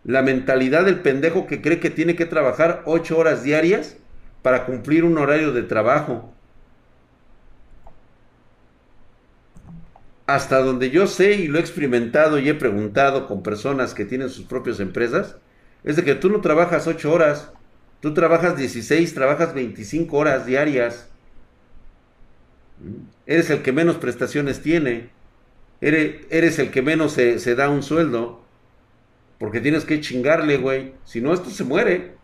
[0.07, 3.97] la mentalidad del pendejo que cree que tiene que trabajar ocho horas diarias
[4.41, 6.33] para cumplir un horario de trabajo.
[10.29, 14.29] Hasta donde yo sé y lo he experimentado y he preguntado con personas que tienen
[14.29, 15.37] sus propias empresas,
[15.83, 17.53] es de que tú no trabajas ocho horas,
[18.01, 21.09] tú trabajas 16, trabajas 25 horas diarias.
[23.27, 25.11] Eres el que menos prestaciones tiene,
[25.81, 28.45] eres, eres el que menos se, se da un sueldo.
[29.39, 30.95] Porque tienes que chingarle, güey.
[31.05, 32.17] Si no, esto se muere.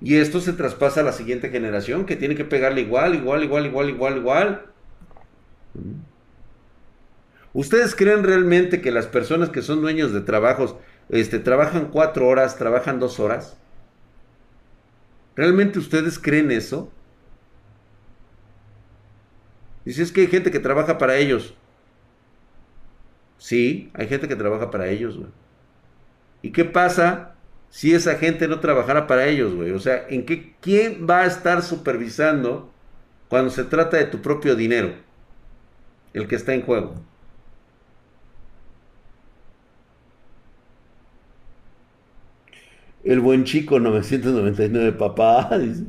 [0.00, 3.66] Y esto se traspasa a la siguiente generación que tiene que pegarle igual, igual, igual,
[3.66, 4.66] igual, igual, igual.
[7.52, 10.76] ¿Ustedes creen realmente que las personas que son dueños de trabajos,
[11.10, 13.56] este, trabajan cuatro horas, trabajan dos horas?
[15.36, 16.90] ¿Realmente ustedes creen eso?
[19.84, 21.54] Dice, es que hay gente que trabaja para ellos.
[23.38, 25.30] Sí, hay gente que trabaja para ellos, güey.
[26.42, 27.34] ¿Y qué pasa
[27.70, 29.72] si esa gente no trabajara para ellos, güey?
[29.72, 32.70] O sea, ¿en qué, quién va a estar supervisando
[33.28, 34.92] cuando se trata de tu propio dinero?
[36.12, 36.94] El que está en juego.
[43.02, 45.84] El buen chico 999, papá, dice.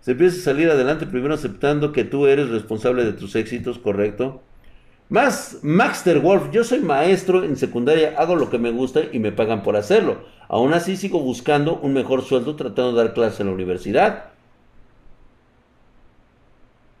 [0.00, 4.42] Se empieza a salir adelante primero aceptando que tú eres responsable de tus éxitos, correcto.
[5.10, 9.32] Más Maxter Wolf, yo soy maestro en secundaria, hago lo que me gusta y me
[9.32, 10.24] pagan por hacerlo.
[10.48, 14.30] Aún así sigo buscando un mejor sueldo tratando de dar clases en la universidad.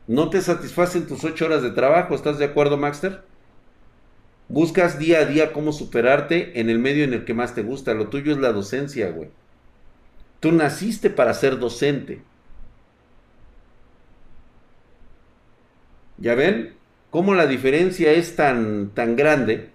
[0.06, 2.14] ¿No te satisfacen tus ocho horas de trabajo?
[2.14, 3.22] ¿Estás de acuerdo, Maxter?
[4.48, 7.94] Buscas día a día cómo superarte en el medio en el que más te gusta.
[7.94, 9.30] Lo tuyo es la docencia, güey.
[10.40, 12.22] Tú naciste para ser docente.
[16.18, 16.80] ¿Ya ven?
[17.10, 19.70] cómo la diferencia es tan, tan grande.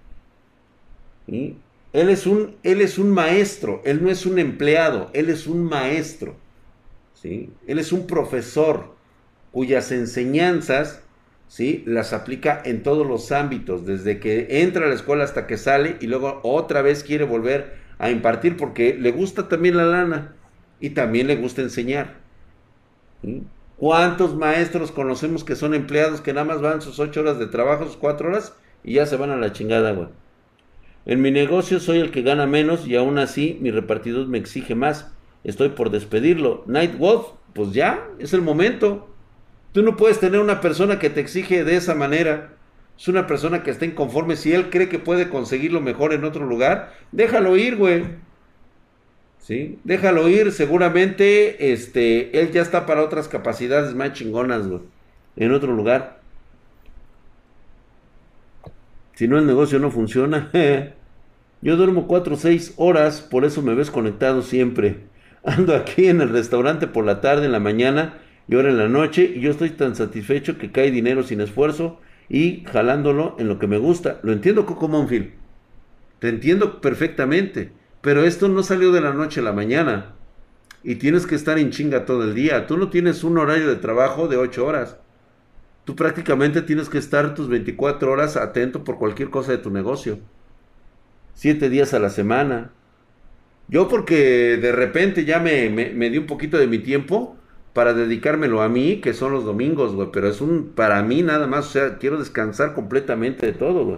[1.27, 1.55] Él,
[1.93, 6.35] es un, él es un maestro, él no es un empleado, él es un maestro.
[7.13, 7.51] ¿sí?
[7.67, 8.95] Él es un profesor
[9.51, 11.01] cuyas enseñanzas
[11.47, 11.83] ¿sí?
[11.85, 15.97] las aplica en todos los ámbitos, desde que entra a la escuela hasta que sale
[15.99, 20.34] y luego otra vez quiere volver a impartir porque le gusta también la lana
[20.79, 22.15] y también le gusta enseñar.
[23.77, 27.85] ¿Cuántos maestros conocemos que son empleados que nada más van sus ocho horas de trabajo,
[27.85, 30.07] sus cuatro horas y ya se van a la chingada, güey?
[31.05, 34.75] En mi negocio soy el que gana menos y aún así mi repartidor me exige
[34.75, 35.11] más.
[35.43, 36.63] Estoy por despedirlo.
[36.65, 39.07] Night Wolf, pues ya, es el momento.
[39.71, 42.53] Tú no puedes tener una persona que te exige de esa manera.
[42.97, 44.37] Es una persona que está inconforme.
[44.37, 48.05] Si él cree que puede conseguirlo mejor en otro lugar, déjalo ir, güey.
[49.45, 49.77] ¿Sí?
[49.83, 50.51] Déjalo ir.
[50.51, 54.81] Seguramente este, él ya está para otras capacidades más chingonas, güey.
[55.35, 56.19] En otro lugar.
[59.13, 60.49] Si no, el negocio no funciona.
[61.61, 65.01] Yo duermo 4 o 6 horas, por eso me ves conectado siempre.
[65.43, 68.89] Ando aquí en el restaurante por la tarde, en la mañana y ahora en la
[68.89, 73.59] noche, y yo estoy tan satisfecho que cae dinero sin esfuerzo y jalándolo en lo
[73.59, 74.19] que me gusta.
[74.23, 75.33] Lo entiendo, Coco Monfield.
[76.19, 77.71] Te entiendo perfectamente.
[78.05, 80.13] Pero esto no salió de la noche a la mañana.
[80.83, 82.67] Y tienes que estar en chinga todo el día.
[82.67, 84.97] Tú no tienes un horario de trabajo de 8 horas.
[85.85, 90.19] Tú prácticamente tienes que estar tus 24 horas atento por cualquier cosa de tu negocio.
[91.33, 92.69] Siete días a la semana.
[93.69, 97.35] Yo porque de repente ya me, me, di un poquito de mi tiempo
[97.73, 100.09] para dedicármelo a mí, que son los domingos, güey.
[100.13, 103.97] Pero es un, para mí nada más, o sea, quiero descansar completamente de todo, güey.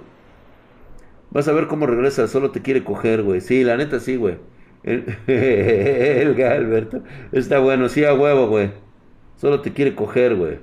[1.37, 3.41] Vas a ver cómo regresa, solo te quiere coger, güey.
[3.41, 4.39] Sí, la neta sí, güey.
[4.81, 7.03] El, el Galberto.
[7.31, 8.71] Está bueno, sí, a huevo, güey.
[9.35, 10.57] Solo te quiere coger, güey.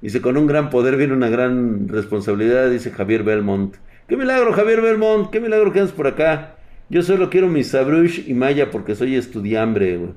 [0.00, 3.74] Dice, con un gran poder viene una gran responsabilidad, dice Javier Belmont.
[4.06, 5.30] ¡Qué milagro, Javier Belmont!
[5.30, 6.58] ¡Qué milagro que andas por acá!
[6.88, 10.12] Yo solo quiero mi Sabrush y Maya porque soy estudiambre, güey.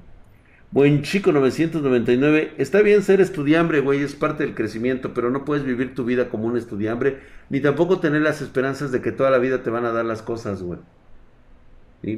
[0.75, 2.55] Buen chico 999.
[2.57, 6.27] Está bien ser estudiambre, güey, es parte del crecimiento, pero no puedes vivir tu vida
[6.27, 9.85] como un estudiambre, ni tampoco tener las esperanzas de que toda la vida te van
[9.85, 10.79] a dar las cosas, güey.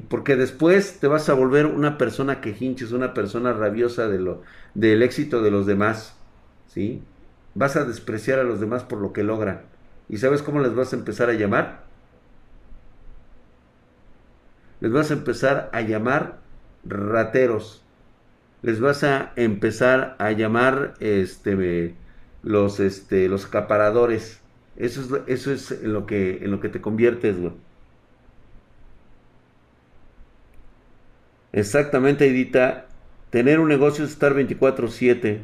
[0.10, 4.42] Porque después te vas a volver una persona que hinches, una persona rabiosa de lo,
[4.74, 6.18] del éxito de los demás,
[6.66, 7.04] ¿sí?
[7.54, 9.62] Vas a despreciar a los demás por lo que logran.
[10.10, 11.84] ¿Y sabes cómo les vas a empezar a llamar?
[14.80, 16.40] Les vas a empezar a llamar
[16.86, 17.84] rateros.
[18.62, 21.96] Les vas a empezar a llamar este
[22.44, 24.42] los este los acaparadores.
[24.76, 27.54] Eso es, eso es en lo que en lo que te conviertes, güey.
[31.52, 32.88] Exactamente, Edita.
[33.32, 35.42] Tener un negocio es estar 24/7.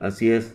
[0.00, 0.54] Así es.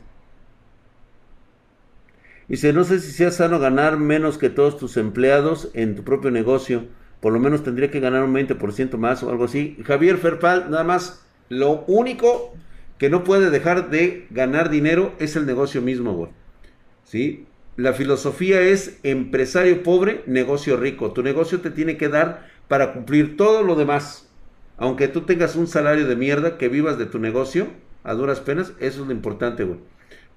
[2.47, 6.31] Dice, no sé si sea sano ganar menos que todos tus empleados en tu propio
[6.31, 6.85] negocio.
[7.21, 9.77] Por lo menos tendría que ganar un 20% más o algo así.
[9.85, 12.53] Javier Ferpal, nada más, lo único
[12.97, 16.31] que no puede dejar de ganar dinero es el negocio mismo, güey.
[17.03, 17.45] ¿Sí?
[17.75, 21.11] La filosofía es empresario pobre, negocio rico.
[21.11, 24.29] Tu negocio te tiene que dar para cumplir todo lo demás.
[24.77, 27.67] Aunque tú tengas un salario de mierda, que vivas de tu negocio
[28.05, 29.79] a duras penas, eso es lo importante, güey.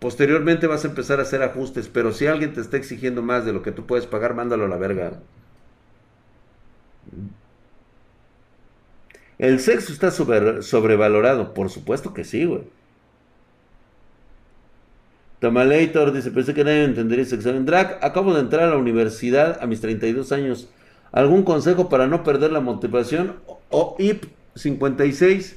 [0.00, 3.53] Posteriormente vas a empezar a hacer ajustes, pero si alguien te está exigiendo más de
[3.53, 5.20] lo que tú puedes pagar, mándalo a la verga.
[9.44, 12.62] El sexo está sobrevalorado, por supuesto que sí, güey.
[15.38, 17.66] Tamalator dice, pensé que nadie entendería ese examen.
[17.66, 20.70] Drag, acabo de entrar a la universidad a mis 32 años.
[21.12, 23.35] ¿Algún consejo para no perder la motivación?
[23.68, 25.57] O IP 56.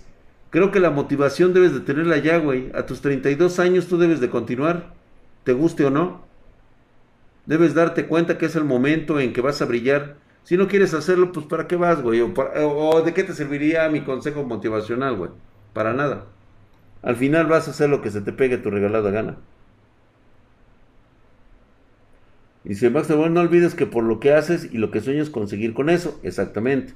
[0.50, 2.70] Creo que la motivación debes de tenerla ya, güey.
[2.74, 4.92] A tus 32 años tú debes de continuar,
[5.46, 6.26] te guste o no.
[7.46, 10.18] Debes darte cuenta que es el momento en que vas a brillar.
[10.48, 12.22] Si no quieres hacerlo, pues ¿para qué vas, güey?
[12.22, 15.30] O, de qué te serviría mi consejo motivacional, güey?
[15.74, 16.28] Para nada.
[17.02, 19.36] Al final vas a hacer lo que se te pegue tu regalada gana.
[22.64, 25.30] Y dice Max, bueno, no olvides que por lo que haces y lo que sueñas
[25.30, 26.94] conseguir con eso, exactamente.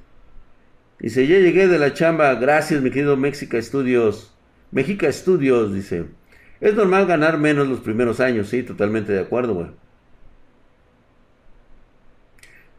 [0.98, 4.34] Dice, ya llegué de la chamba, gracias mi querido México Studios.
[4.70, 6.06] México Studios, dice.
[6.62, 9.81] Es normal ganar menos los primeros años, sí, totalmente de acuerdo, güey.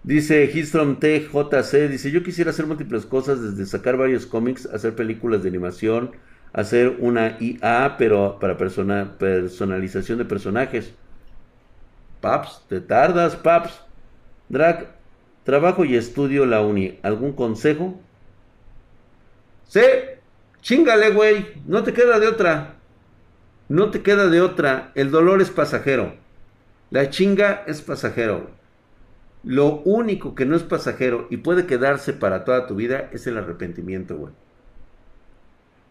[0.03, 5.43] Dice Histrom TJC, dice, yo quisiera hacer múltiples cosas, desde sacar varios cómics, hacer películas
[5.43, 6.11] de animación,
[6.51, 10.93] hacer una IA, pero para personalización de personajes.
[12.21, 13.81] Paps, te tardas, Paps.
[14.49, 14.87] Drag,
[15.43, 16.99] trabajo y estudio la uni.
[17.03, 17.99] ¿Algún consejo?
[19.67, 19.81] Sí,
[20.61, 21.47] chingale, güey.
[21.65, 22.75] No te queda de otra.
[23.69, 24.91] No te queda de otra.
[24.95, 26.15] El dolor es pasajero.
[26.91, 28.51] La chinga es pasajero.
[29.43, 33.37] Lo único que no es pasajero y puede quedarse para toda tu vida es el
[33.37, 34.33] arrepentimiento, güey.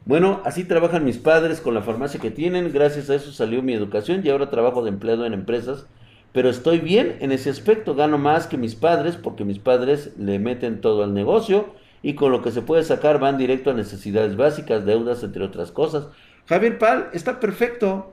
[0.05, 2.73] Bueno, así trabajan mis padres con la farmacia que tienen.
[2.73, 5.87] Gracias a eso salió mi educación y ahora trabajo de empleado en empresas.
[6.33, 7.95] Pero estoy bien en ese aspecto.
[7.95, 12.33] Gano más que mis padres porque mis padres le meten todo al negocio y con
[12.33, 16.09] lo que se puede sacar van directo a necesidades básicas, deudas, entre otras cosas.
[16.47, 18.13] Javier Pal, está perfecto.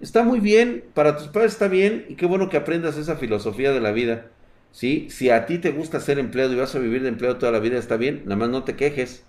[0.00, 3.72] Está muy bien, para tus padres está bien y qué bueno que aprendas esa filosofía
[3.72, 4.30] de la vida.
[4.72, 5.08] ¿Sí?
[5.10, 7.58] Si a ti te gusta ser empleado y vas a vivir de empleo toda la
[7.58, 9.24] vida, está bien, nada más no te quejes.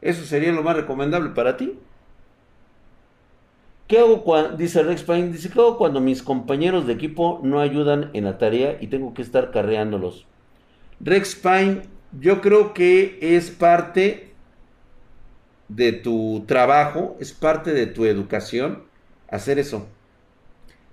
[0.00, 1.78] Eso sería lo más recomendable para ti.
[3.86, 7.60] ¿Qué hago cuando, dice Rex Pine, dice, ¿qué hago cuando mis compañeros de equipo no
[7.60, 10.26] ayudan en la tarea y tengo que estar carreándolos?
[11.00, 11.82] Rex Pine,
[12.20, 14.34] yo creo que es parte
[15.68, 18.84] de tu trabajo, es parte de tu educación
[19.30, 19.86] hacer eso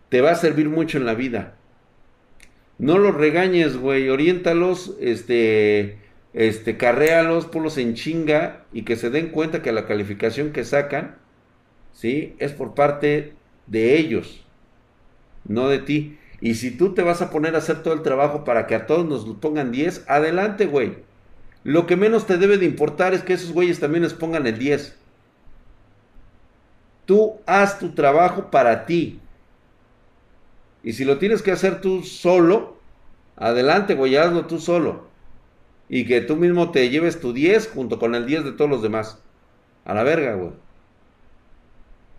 [0.10, 1.56] te va a servir mucho en la vida.
[2.78, 5.98] No los regañes, güey, oriéntalos, este,
[6.34, 11.16] este, carréalos, ponlos en chinga y que se den cuenta que la calificación que sacan,
[11.94, 12.36] ¿sí?
[12.40, 13.34] Es por parte
[13.68, 14.46] de ellos,
[15.46, 16.18] no de ti.
[16.42, 18.86] Y si tú te vas a poner a hacer todo el trabajo para que a
[18.86, 20.98] todos nos pongan 10, adelante, güey.
[21.64, 24.60] Lo que menos te debe de importar es que esos güeyes también les pongan el
[24.60, 24.98] 10.
[27.06, 29.20] Tú haz tu trabajo para ti.
[30.86, 32.78] Y si lo tienes que hacer tú solo,
[33.36, 35.08] adelante, güey, hazlo tú solo.
[35.90, 38.84] Y que tú mismo te lleves tu 10 junto con el 10 de todos los
[38.84, 39.20] demás.
[39.84, 40.52] A la verga, güey.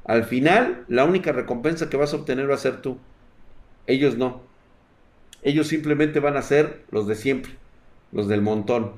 [0.04, 2.98] Al final, la única recompensa que vas a obtener va a ser tú.
[3.86, 4.42] Ellos no.
[5.42, 7.52] Ellos simplemente van a ser los de siempre,
[8.10, 8.94] los del montón.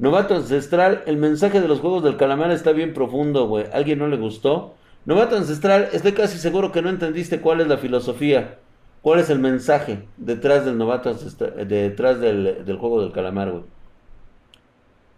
[0.00, 3.66] Novato Ancestral, el mensaje de los juegos del calamar está bien profundo, güey.
[3.70, 4.74] ¿Alguien no le gustó?
[5.04, 8.58] Novato Ancestral, estoy casi seguro que no entendiste cuál es la filosofía.
[9.02, 13.64] ¿Cuál es el mensaje detrás del novato ancestral, detrás del, del juego del calamar, güey?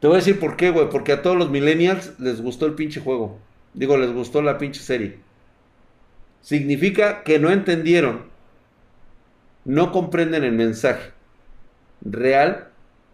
[0.00, 0.88] Te voy a decir por qué, güey.
[0.88, 3.38] Porque a todos los millennials les gustó el pinche juego.
[3.74, 5.18] Digo, les gustó la pinche serie.
[6.40, 8.24] Significa que no entendieron.
[9.64, 11.12] No comprenden el mensaje
[12.00, 12.71] real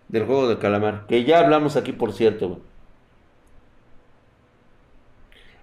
[0.08, 1.06] del juego de calamar.
[1.06, 2.60] Que ya hablamos aquí, por cierto.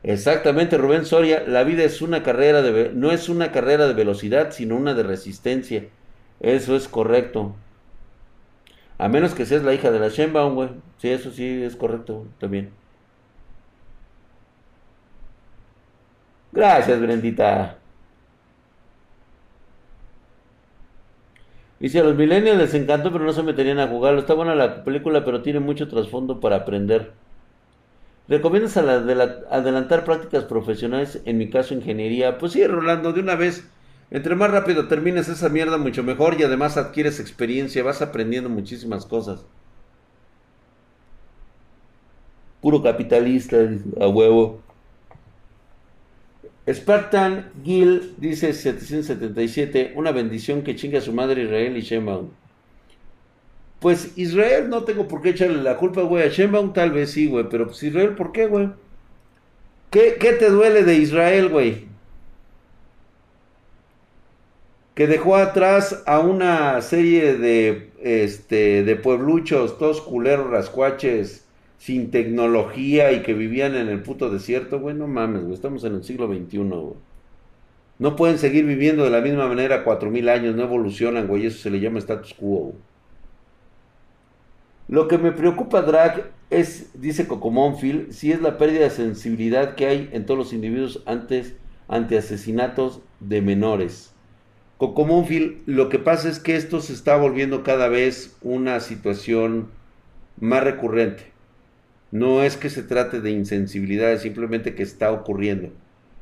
[0.03, 1.43] Exactamente, Rubén Soria.
[1.47, 2.91] La vida es una carrera de...
[2.93, 5.85] No es una carrera de velocidad, sino una de resistencia.
[6.39, 7.55] Eso es correcto.
[8.97, 10.69] A menos que seas la hija de la Shenbaum, güey.
[10.97, 12.71] Sí, eso sí es correcto también.
[16.51, 17.77] Gracias, Brendita.
[21.79, 24.19] Dice, a los millennials les encantó, pero no se meterían a jugarlo.
[24.19, 27.11] Está buena la película, pero tiene mucho trasfondo para aprender.
[28.27, 31.21] ¿Recomiendas adelantar prácticas profesionales?
[31.25, 32.37] En mi caso, ingeniería.
[32.37, 33.67] Pues sí, Rolando, de una vez.
[34.11, 36.39] Entre más rápido termines esa mierda, mucho mejor.
[36.39, 39.45] Y además adquieres experiencia, vas aprendiendo muchísimas cosas.
[42.61, 43.57] Puro capitalista,
[44.01, 44.61] a huevo.
[46.67, 52.29] Spartan Gil dice 777, una bendición que chingue a su madre Israel y Sheinbaum.
[53.79, 56.23] Pues Israel no tengo por qué echarle la culpa, güey.
[56.23, 57.47] A Sheinbaum tal vez sí, güey.
[57.49, 58.69] Pero pues Israel, ¿por qué, güey?
[59.91, 61.85] ¿Qué, ¿Qué te duele de Israel, güey?
[64.95, 71.44] Que dejó atrás a una serie de, este, de puebluchos, todos culeros, rascuaches,
[71.85, 75.93] sin tecnología y que vivían en el puto desierto, güey, no mames, güey, estamos en
[75.93, 76.95] el siglo XXI, güey.
[77.99, 81.59] No pueden seguir viviendo de la misma manera cuatro mil años, no evolucionan, güey, eso
[81.59, 82.73] se le llama status quo.
[84.87, 89.85] Lo que me preocupa, Drag, es, dice Cocomonfil, si es la pérdida de sensibilidad que
[89.85, 91.53] hay en todos los individuos antes
[91.87, 94.11] ante asesinatos de menores.
[94.77, 99.69] Cocomonfil, lo que pasa es que esto se está volviendo cada vez una situación
[100.39, 101.34] más recurrente.
[102.15, 105.73] No es que se trate de insensibilidad, es simplemente que está ocurriendo.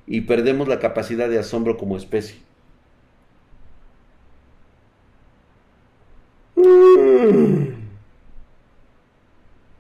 [0.07, 2.37] Y perdemos la capacidad de asombro como especie.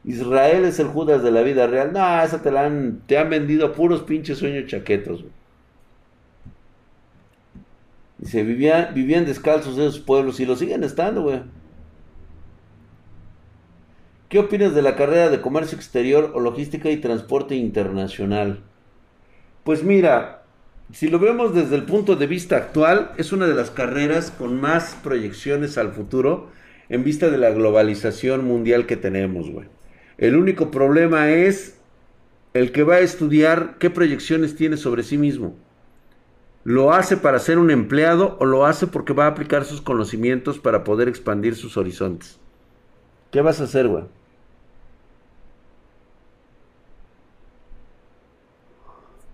[0.03, 1.91] Israel es el Judas de la vida real.
[1.91, 5.25] No, esa te la han, te han vendido puros pinches sueños chaquetos.
[8.19, 11.41] Dice, vivían, vivían descalzos esos pueblos y lo siguen estando, güey.
[14.33, 18.63] ¿Qué opinas de la carrera de comercio exterior o logística y transporte internacional?
[19.63, 20.41] Pues mira,
[20.91, 24.59] si lo vemos desde el punto de vista actual, es una de las carreras con
[24.59, 26.47] más proyecciones al futuro
[26.89, 29.67] en vista de la globalización mundial que tenemos, güey.
[30.17, 31.77] El único problema es
[32.55, 35.53] el que va a estudiar qué proyecciones tiene sobre sí mismo.
[36.63, 40.57] ¿Lo hace para ser un empleado o lo hace porque va a aplicar sus conocimientos
[40.57, 42.39] para poder expandir sus horizontes?
[43.29, 44.05] ¿Qué vas a hacer, güey?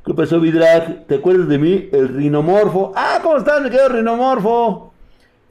[0.09, 1.05] ¿Qué pasó, Vidrag?
[1.05, 1.87] ¿Te acuerdas de mí?
[1.91, 2.91] El rinomorfo.
[2.95, 4.91] Ah, ¿cómo estás, me quedo rinomorfo?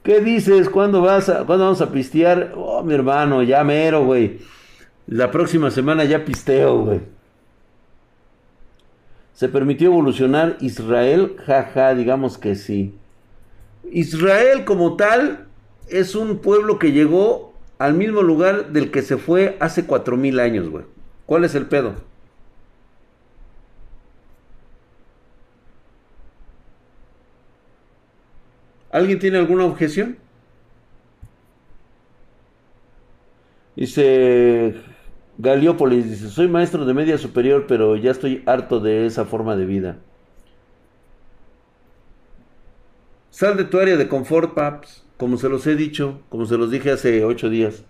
[0.03, 0.67] ¿Qué dices?
[0.69, 2.51] ¿Cuándo vas a, cuándo vamos a pistear?
[2.57, 4.39] Oh, mi hermano, ya mero, güey.
[5.07, 6.99] La próxima semana ya pisteo, güey.
[9.33, 11.37] ¿Se permitió evolucionar Israel?
[11.45, 12.93] Jaja, digamos que sí.
[13.89, 15.47] Israel como tal
[15.87, 20.37] es un pueblo que llegó al mismo lugar del que se fue hace cuatro mil
[20.37, 20.83] años, güey.
[21.25, 22.08] ¿Cuál es el pedo?
[28.91, 30.17] ¿Alguien tiene alguna objeción?
[33.75, 34.75] Dice
[35.37, 39.65] Galiópolis, dice, soy maestro de media superior, pero ya estoy harto de esa forma de
[39.65, 39.99] vida.
[43.29, 46.71] Sal de tu área de confort, paps, como se los he dicho, como se los
[46.71, 47.85] dije hace ocho días.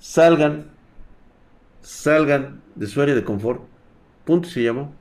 [0.00, 0.72] Salgan,
[1.82, 3.62] salgan de su área de confort.
[4.24, 4.92] Punto se llamó.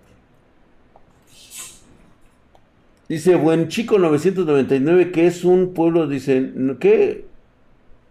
[3.10, 7.26] Dice, buen chico 999, que es un pueblo, dice, ¿qué?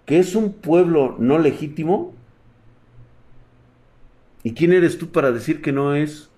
[0.06, 2.14] ¿Que es un pueblo no legítimo?
[4.42, 6.30] ¿Y quién eres tú para decir que no es?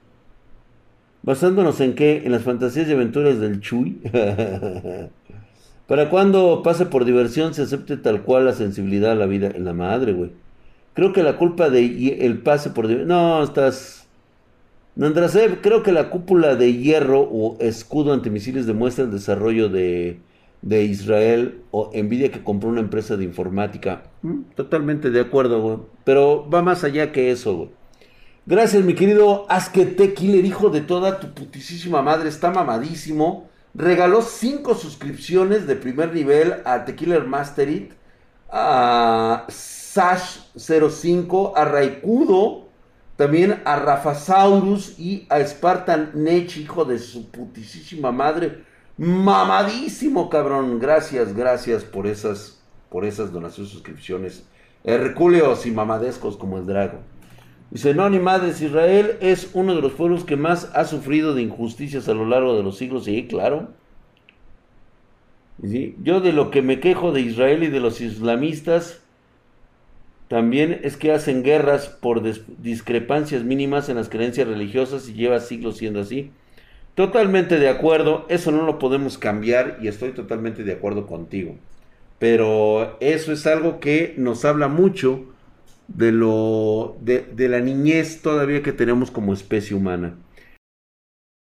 [1.22, 2.22] Basándonos en qué?
[2.24, 4.00] En las fantasías y aventuras del Chuy.
[5.86, 9.64] para cuando pase por diversión se acepte tal cual la sensibilidad a la vida en
[9.66, 10.32] la madre, güey.
[10.94, 13.08] Creo que la culpa de el pase por diversión...
[13.08, 14.07] No, estás
[14.98, 20.18] Nandrasev, creo que la cúpula de hierro o escudo antimisiles demuestra el desarrollo de,
[20.60, 24.02] Israel o envidia que compró una empresa de informática.
[24.22, 25.78] Mm, totalmente de acuerdo, güey.
[26.02, 27.70] Pero va más allá que eso, güey.
[28.44, 32.28] Gracias, mi querido Askete Killer, hijo de toda tu putísima madre.
[32.28, 33.48] Está mamadísimo.
[33.74, 37.92] Regaló cinco suscripciones de primer nivel a Tequila Masterit,
[38.50, 42.67] a Sash05, a Raikudo
[43.18, 48.62] también a Rafasaurus y a Spartan Nech, hijo de su putísima madre.
[48.96, 50.78] Mamadísimo, cabrón.
[50.78, 54.46] Gracias, gracias por esas, por esas donaciones, suscripciones.
[54.84, 57.00] Hercúleos y mamadescos como el drago.
[57.72, 61.42] Dice, no, ni madres, Israel es uno de los pueblos que más ha sufrido de
[61.42, 63.06] injusticias a lo largo de los siglos.
[63.06, 63.70] Sí, claro.
[65.60, 69.00] Yo de lo que me quejo de Israel y de los islamistas
[70.28, 72.22] también es que hacen guerras por
[72.58, 76.30] discrepancias mínimas en las creencias religiosas y lleva siglos siendo así.
[76.94, 81.56] Totalmente de acuerdo, eso no lo podemos cambiar y estoy totalmente de acuerdo contigo.
[82.18, 85.24] Pero eso es algo que nos habla mucho
[85.86, 90.16] de lo de, la niñez todavía que tenemos como especie humana.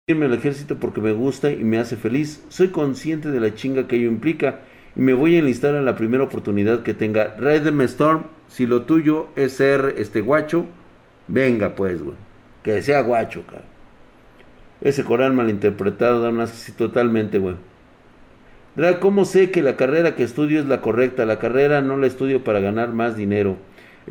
[0.08, 2.42] Irme al ejército porque me gusta y me hace feliz.
[2.48, 4.62] Soy consciente de la chinga que ello implica
[4.94, 7.34] me voy a enlistar a la primera oportunidad que tenga.
[7.38, 10.66] Raiden Storm si lo tuyo es ser este guacho,
[11.26, 12.16] venga pues, güey.
[12.62, 13.64] Que sea guacho, cara.
[14.82, 17.56] Ese coral malinterpretado da una así totalmente, güey.
[19.00, 21.24] ¿cómo sé que la carrera que estudio es la correcta?
[21.24, 23.56] La carrera no la estudio para ganar más dinero.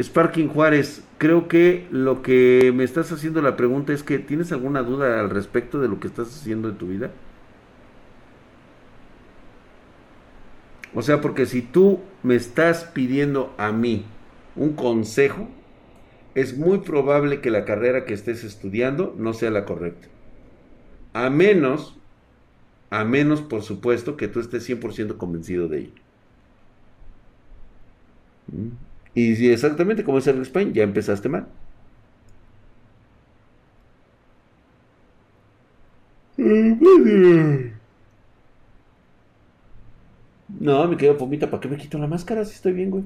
[0.01, 4.82] Sparking Juárez, creo que lo que me estás haciendo la pregunta es que ¿tienes alguna
[4.82, 7.11] duda al respecto de lo que estás haciendo en tu vida?
[10.93, 14.05] O sea, porque si tú me estás pidiendo a mí
[14.55, 15.47] un consejo,
[16.35, 20.07] es muy probable que la carrera que estés estudiando no sea la correcta.
[21.13, 21.97] A menos,
[22.89, 25.93] a menos por supuesto que tú estés 100% convencido de ello.
[28.47, 28.69] ¿Mm?
[29.13, 31.47] Y si exactamente como es el Spain, ya empezaste mal.
[40.68, 43.03] No, me quedo pomita, ¿para qué me quito la máscara si estoy bien, güey?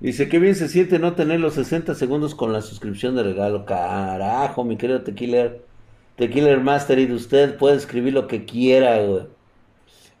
[0.00, 3.64] Dice, qué bien se siente no tener los 60 segundos con la suscripción de regalo.
[3.64, 5.66] Carajo, mi querido Tequiller.
[6.16, 9.24] Tequiller Master y de usted puede escribir lo que quiera, güey.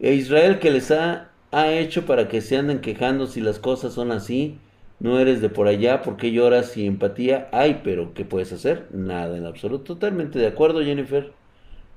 [0.00, 3.94] E Israel que les ha, ha hecho para que se anden quejando si las cosas
[3.94, 4.58] son así.
[5.00, 7.48] No eres de por allá, porque lloras y empatía?
[7.52, 8.88] Ay, pero ¿qué puedes hacer?
[8.92, 9.94] Nada en absoluto.
[9.94, 11.32] Totalmente de acuerdo, Jennifer.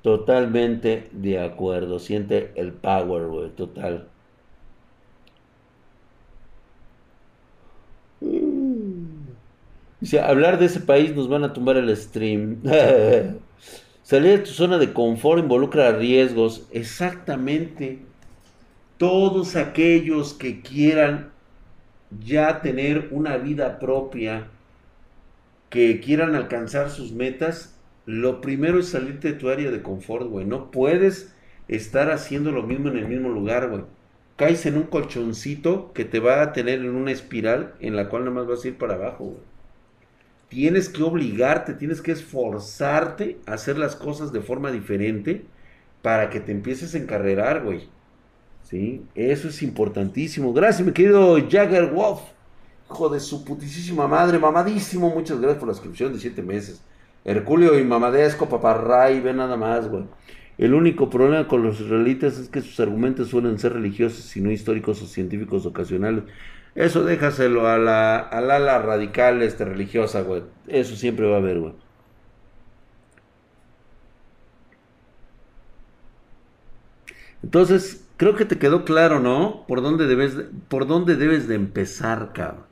[0.02, 1.98] Totalmente de acuerdo.
[1.98, 3.50] Siente el power, güey.
[3.50, 4.08] Total.
[10.00, 12.62] Dice, hablar de ese país nos van a tumbar el stream.
[14.02, 16.66] Salir de tu zona de confort involucra riesgos.
[16.70, 17.98] Exactamente.
[18.96, 21.30] Todos aquellos que quieran
[22.24, 24.48] ya tener una vida propia,
[25.68, 27.77] que quieran alcanzar sus metas,
[28.08, 30.46] lo primero es salirte de tu área de confort, güey.
[30.46, 31.34] No puedes
[31.68, 33.84] estar haciendo lo mismo en el mismo lugar, güey.
[34.36, 38.24] Caes en un colchoncito que te va a tener en una espiral en la cual
[38.24, 39.48] nada más vas a ir para abajo, güey
[40.48, 45.44] tienes que obligarte, tienes que esforzarte a hacer las cosas de forma diferente
[46.02, 47.88] para que te empieces a encarrerar, güey.
[48.62, 49.04] ¿Sí?
[49.14, 50.52] Eso es importantísimo.
[50.52, 52.20] Gracias, mi querido Jagger Wolf.
[52.90, 55.10] Hijo de su putísima madre, mamadísimo.
[55.10, 56.82] Muchas gracias por la suscripción de 7 meses.
[57.28, 60.04] Herculio y Mamadesco, Paparray, ve nada más, güey.
[60.58, 64.50] El único problema con los israelitas es que sus argumentos suelen ser religiosos y no
[64.50, 66.24] históricos o científicos ocasionales.
[66.74, 70.42] Eso déjaselo a la, al ala radical este, religiosa, güey.
[70.68, 71.74] Eso siempre va a haber, güey.
[77.42, 79.64] Entonces, creo que te quedó claro, ¿no?
[79.66, 80.34] Por dónde debes,
[80.68, 82.66] por dónde debes de empezar, cabrón.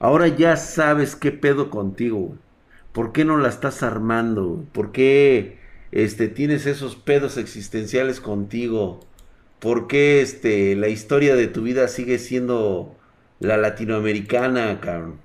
[0.00, 2.36] Ahora ya sabes qué pedo contigo.
[2.92, 4.64] ¿Por qué no la estás armando?
[4.72, 5.58] ¿Por qué
[5.90, 9.00] este, tienes esos pedos existenciales contigo?
[9.58, 12.96] ¿Por qué este, la historia de tu vida sigue siendo
[13.40, 15.18] la latinoamericana, cabrón?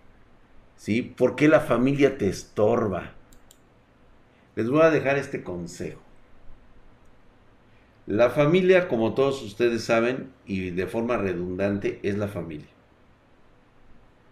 [0.76, 1.04] ¿Sí?
[1.04, 3.14] ¿Por qué la familia te estorba?
[4.56, 6.02] Les voy a dejar este consejo.
[8.08, 12.73] La familia, como todos ustedes saben, y de forma redundante, es la familia.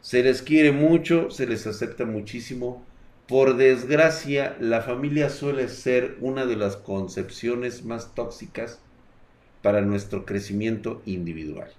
[0.02, 2.84] Se les quiere mucho, se les acepta muchísimo.
[3.28, 8.80] Por desgracia, la familia suele ser una de las concepciones más tóxicas
[9.62, 11.70] para nuestro crecimiento individual.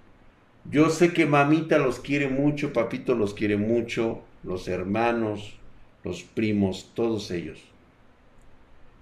[0.71, 5.59] Yo sé que mamita los quiere mucho, papito los quiere mucho, los hermanos,
[6.05, 7.59] los primos, todos ellos.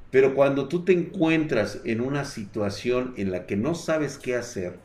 [0.10, 4.80] Pero cuando tú te encuentras en una situación en la que no sabes qué hacer,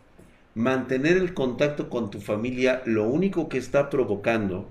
[0.57, 4.71] mantener el contacto con tu familia lo único que está provocando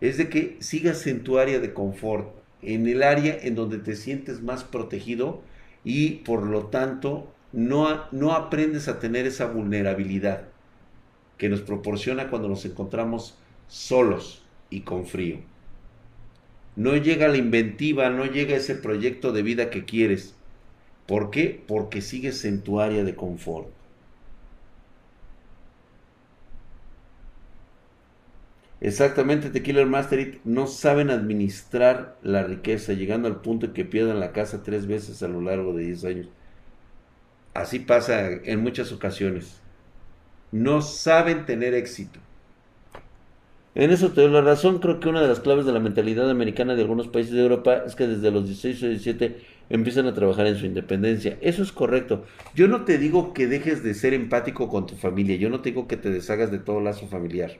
[0.00, 3.94] es de que sigas en tu área de confort, en el área en donde te
[3.94, 5.42] sientes más protegido
[5.84, 10.48] y por lo tanto no, no aprendes a tener esa vulnerabilidad
[11.36, 13.36] que nos proporciona cuando nos encontramos
[13.68, 15.40] solos y con frío.
[16.74, 20.34] No llega la inventiva, no llega ese proyecto de vida que quieres.
[21.06, 21.62] ¿Por qué?
[21.66, 23.68] Porque sigues en tu área de confort.
[28.80, 34.32] Exactamente, Tequila Masterit no saben administrar la riqueza, llegando al punto de que pierdan la
[34.32, 36.28] casa tres veces a lo largo de 10 años.
[37.54, 39.60] Así pasa en muchas ocasiones.
[40.52, 42.20] No saben tener éxito.
[43.74, 44.78] En eso te doy la razón.
[44.78, 47.82] Creo que una de las claves de la mentalidad americana de algunos países de Europa
[47.86, 51.36] es que desde los 16 o 17 empiezan a trabajar en su independencia.
[51.40, 52.24] Eso es correcto.
[52.54, 55.36] Yo no te digo que dejes de ser empático con tu familia.
[55.36, 57.58] Yo no te digo que te deshagas de todo lazo familiar.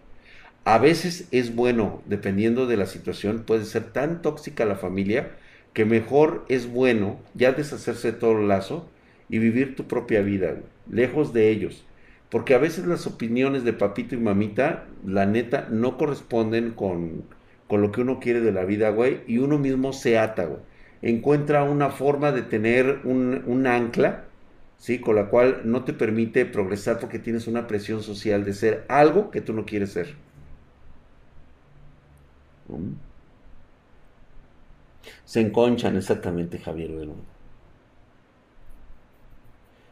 [0.71, 5.31] A veces es bueno, dependiendo de la situación, puede ser tan tóxica la familia
[5.73, 8.87] que mejor es bueno ya deshacerse de todo el lazo
[9.31, 10.57] y vivir tu propia vida,
[10.91, 11.87] lejos de ellos.
[12.29, 17.25] Porque a veces las opiniones de papito y mamita, la neta, no corresponden con,
[17.66, 20.61] con lo que uno quiere de la vida, güey, y uno mismo se ata, güey.
[21.01, 24.27] Encuentra una forma de tener un, un ancla,
[24.77, 24.99] ¿sí?
[24.99, 29.31] Con la cual no te permite progresar porque tienes una presión social de ser algo
[29.31, 30.28] que tú no quieres ser.
[35.25, 36.91] Se enconchan exactamente, Javier.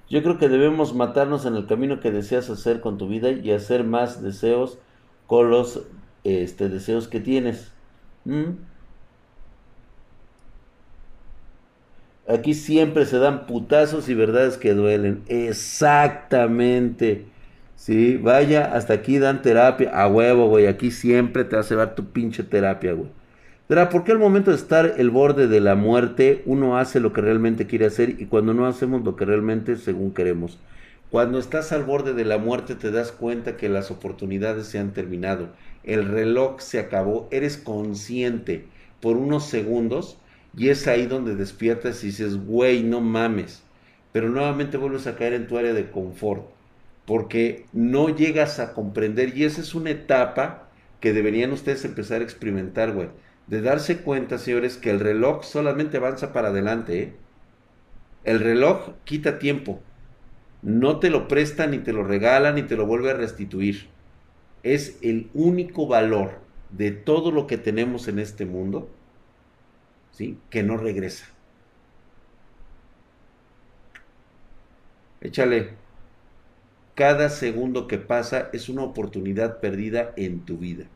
[0.09, 3.51] Yo creo que debemos matarnos en el camino que deseas hacer con tu vida y
[3.53, 4.79] hacer más deseos
[5.27, 5.83] con los
[6.25, 7.73] este, deseos que tienes.
[8.25, 8.53] ¿Mm?
[12.29, 15.23] Aquí siempre se dan putazos y verdades que duelen.
[15.29, 17.27] Exactamente.
[17.77, 19.91] Sí, vaya, hasta aquí dan terapia.
[19.91, 20.67] A huevo, güey.
[20.67, 23.11] Aquí siempre te vas a llevar tu pinche terapia, güey.
[23.69, 27.13] Pero ¿por qué al momento de estar el borde de la muerte uno hace lo
[27.13, 30.59] que realmente quiere hacer y cuando no hacemos lo que realmente según queremos?
[31.11, 34.93] Cuando estás al borde de la muerte te das cuenta que las oportunidades se han
[34.93, 35.51] terminado,
[35.85, 38.69] el reloj se acabó, eres consciente
[39.01, 40.19] por unos segundos
[40.57, 43.65] y es ahí donde despiertas y dices, güey, no mames.
[44.13, 46.56] Pero nuevamente vuelves a caer en tu área de confort
[47.07, 50.69] porque no llegas a comprender y esa es una etapa
[51.01, 53.09] que deberían ustedes empezar a experimentar, güey
[53.47, 57.03] de darse cuenta, señores, que el reloj solamente avanza para adelante.
[57.03, 57.13] ¿eh?
[58.25, 59.81] El reloj quita tiempo.
[60.63, 63.89] No te lo presta, ni te lo regala, ni te lo vuelve a restituir.
[64.63, 66.41] Es el único valor
[66.71, 68.91] de todo lo que tenemos en este mundo,
[70.11, 70.39] ¿sí?
[70.51, 71.27] Que no regresa.
[75.21, 75.86] Échale.
[76.97, 80.87] Cada segundo que pasa es una oportunidad perdida en tu vida.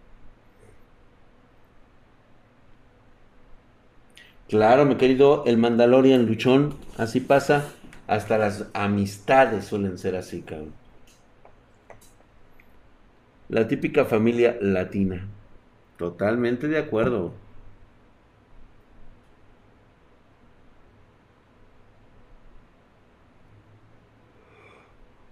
[4.48, 7.68] Claro, mi querido, el Mandalorian luchón, así pasa.
[8.06, 10.72] Hasta las amistades suelen ser así, cabrón.
[13.50, 15.28] La típica familia latina.
[15.98, 17.34] Totalmente de acuerdo.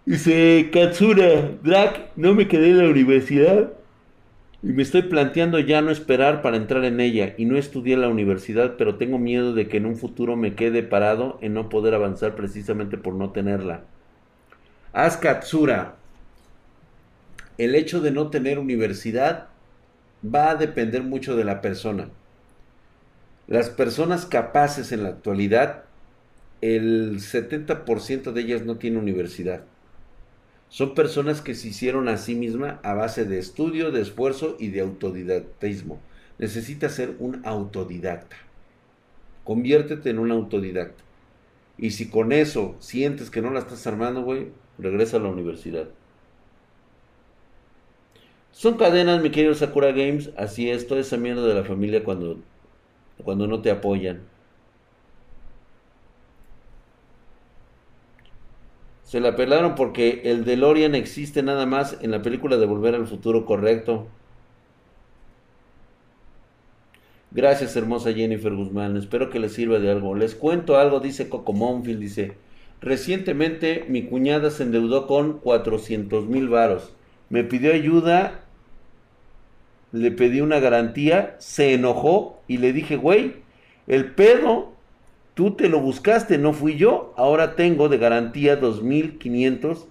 [0.08, 3.74] Dice Katsura, Drac, no me quedé en la universidad
[4.62, 8.00] y me estoy planteando ya no esperar para entrar en ella y no estudié en
[8.00, 11.68] la universidad, pero tengo miedo de que en un futuro me quede parado en no
[11.68, 13.82] poder avanzar precisamente por no tenerla.
[14.94, 15.96] Haz Katsura,
[17.58, 19.48] el hecho de no tener universidad
[20.24, 22.08] va a depender mucho de la persona.
[23.46, 25.84] Las personas capaces en la actualidad,
[26.62, 29.64] el 70% de ellas no tienen universidad.
[30.68, 34.68] Son personas que se hicieron a sí misma a base de estudio, de esfuerzo y
[34.68, 35.98] de autodidactismo.
[36.38, 38.36] Necesitas ser un autodidacta.
[39.44, 41.02] Conviértete en un autodidacta.
[41.78, 44.48] Y si con eso sientes que no la estás armando, güey,
[44.78, 45.88] regresa a la universidad.
[48.52, 50.30] Son cadenas, mi querido Sakura Games.
[50.36, 52.38] Así es, toda esa mierda de la familia cuando,
[53.24, 54.20] cuando no te apoyan.
[59.08, 63.06] Se la pelaron porque el DeLorean existe nada más en la película de Volver al
[63.06, 64.06] Futuro, correcto.
[67.30, 68.98] Gracias, hermosa Jennifer Guzmán.
[68.98, 70.14] Espero que les sirva de algo.
[70.14, 72.00] Les cuento algo, dice Coco Monfield.
[72.00, 72.34] Dice:
[72.82, 76.92] Recientemente mi cuñada se endeudó con 400 mil varos.
[77.30, 78.42] Me pidió ayuda,
[79.90, 83.36] le pedí una garantía, se enojó y le dije, güey,
[83.86, 84.74] el pedo
[85.38, 87.14] Tú te lo buscaste, no fui yo.
[87.16, 89.86] Ahora tengo de garantía 2500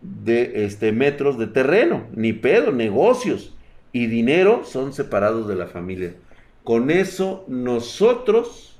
[0.00, 2.06] de este, metros de terreno.
[2.14, 3.56] Ni pedo, negocios
[3.90, 6.14] y dinero son separados de la familia.
[6.62, 8.78] Con eso nosotros,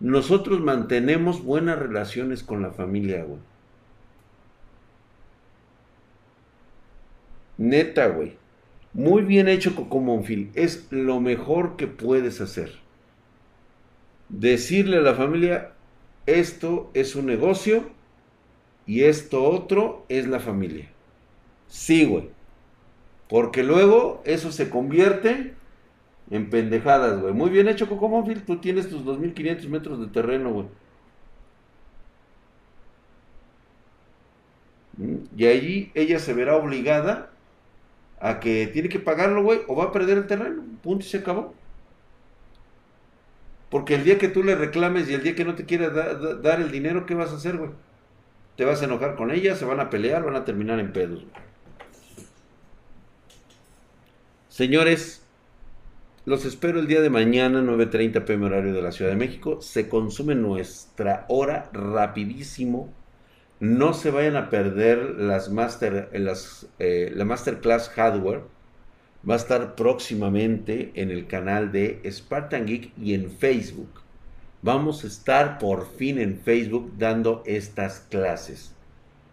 [0.00, 3.40] nosotros mantenemos buenas relaciones con la familia, güey.
[7.58, 8.38] Neta, güey.
[8.94, 10.50] Muy bien hecho, Coco Monfil.
[10.54, 12.81] Es lo mejor que puedes hacer
[14.32, 15.72] decirle a la familia,
[16.26, 17.90] esto es un negocio
[18.86, 20.90] y esto otro es la familia.
[21.68, 22.30] Sí, güey.
[23.28, 25.54] Porque luego eso se convierte
[26.30, 27.32] en pendejadas, güey.
[27.34, 28.24] Muy bien hecho, Coco.
[28.46, 30.66] Tú tienes tus 2500 metros de terreno, güey.
[34.98, 37.30] Mm, y allí ella se verá obligada
[38.20, 40.64] a que tiene que pagarlo, güey, o va a perder el terreno.
[40.82, 41.54] Punto y se acabó.
[43.72, 46.60] Porque el día que tú le reclames y el día que no te quiera dar
[46.60, 47.70] el dinero, ¿qué vas a hacer, güey?
[48.54, 51.24] Te vas a enojar con ella, se van a pelear, van a terminar en pedos.
[54.50, 55.24] Señores,
[56.26, 59.62] los espero el día de mañana, 9.30 pm horario de la Ciudad de México.
[59.62, 62.92] Se consume nuestra hora rapidísimo.
[63.58, 68.42] No se vayan a perder las master, las, eh, la Masterclass Hardware
[69.28, 74.02] va a estar próximamente en el canal de Spartan Geek y en Facebook.
[74.62, 78.74] Vamos a estar por fin en Facebook dando estas clases.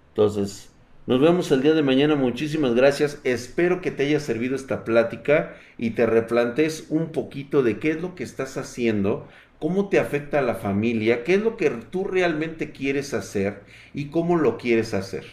[0.09, 0.69] Entonces,
[1.05, 2.15] nos vemos el día de mañana.
[2.15, 3.19] Muchísimas gracias.
[3.23, 8.01] Espero que te haya servido esta plática y te replantes un poquito de qué es
[8.01, 9.27] lo que estás haciendo,
[9.59, 13.63] cómo te afecta a la familia, qué es lo que tú realmente quieres hacer
[13.93, 15.25] y cómo lo quieres hacer.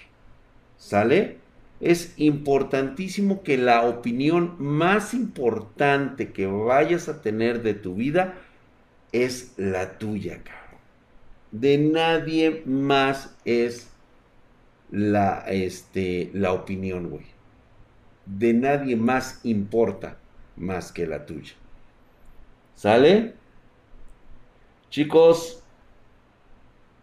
[0.78, 1.38] ¿Sale?
[1.80, 8.34] Es importantísimo que la opinión más importante que vayas a tener de tu vida
[9.12, 10.80] es la tuya, cabrón.
[11.52, 13.88] De nadie más es
[14.90, 17.26] la, este, la opinión, güey.
[18.24, 20.16] De nadie más importa
[20.56, 21.54] más que la tuya.
[22.74, 23.34] ¿Sale?
[24.90, 25.62] Chicos,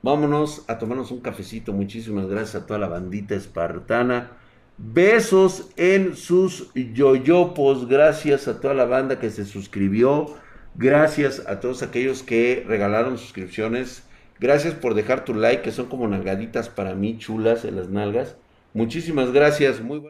[0.01, 1.73] vámonos a tomarnos un cafecito.
[1.73, 4.31] Muchísimas gracias a toda la bandita espartana.
[4.77, 7.87] Besos en sus yoyopos.
[7.87, 10.35] Gracias a toda la banda que se suscribió.
[10.75, 14.03] Gracias a todos aquellos que regalaron suscripciones.
[14.39, 18.35] Gracias por dejar tu like, que son como nalgaditas para mí, chulas en las nalgas.
[18.73, 19.81] Muchísimas gracias.
[19.81, 20.03] Muy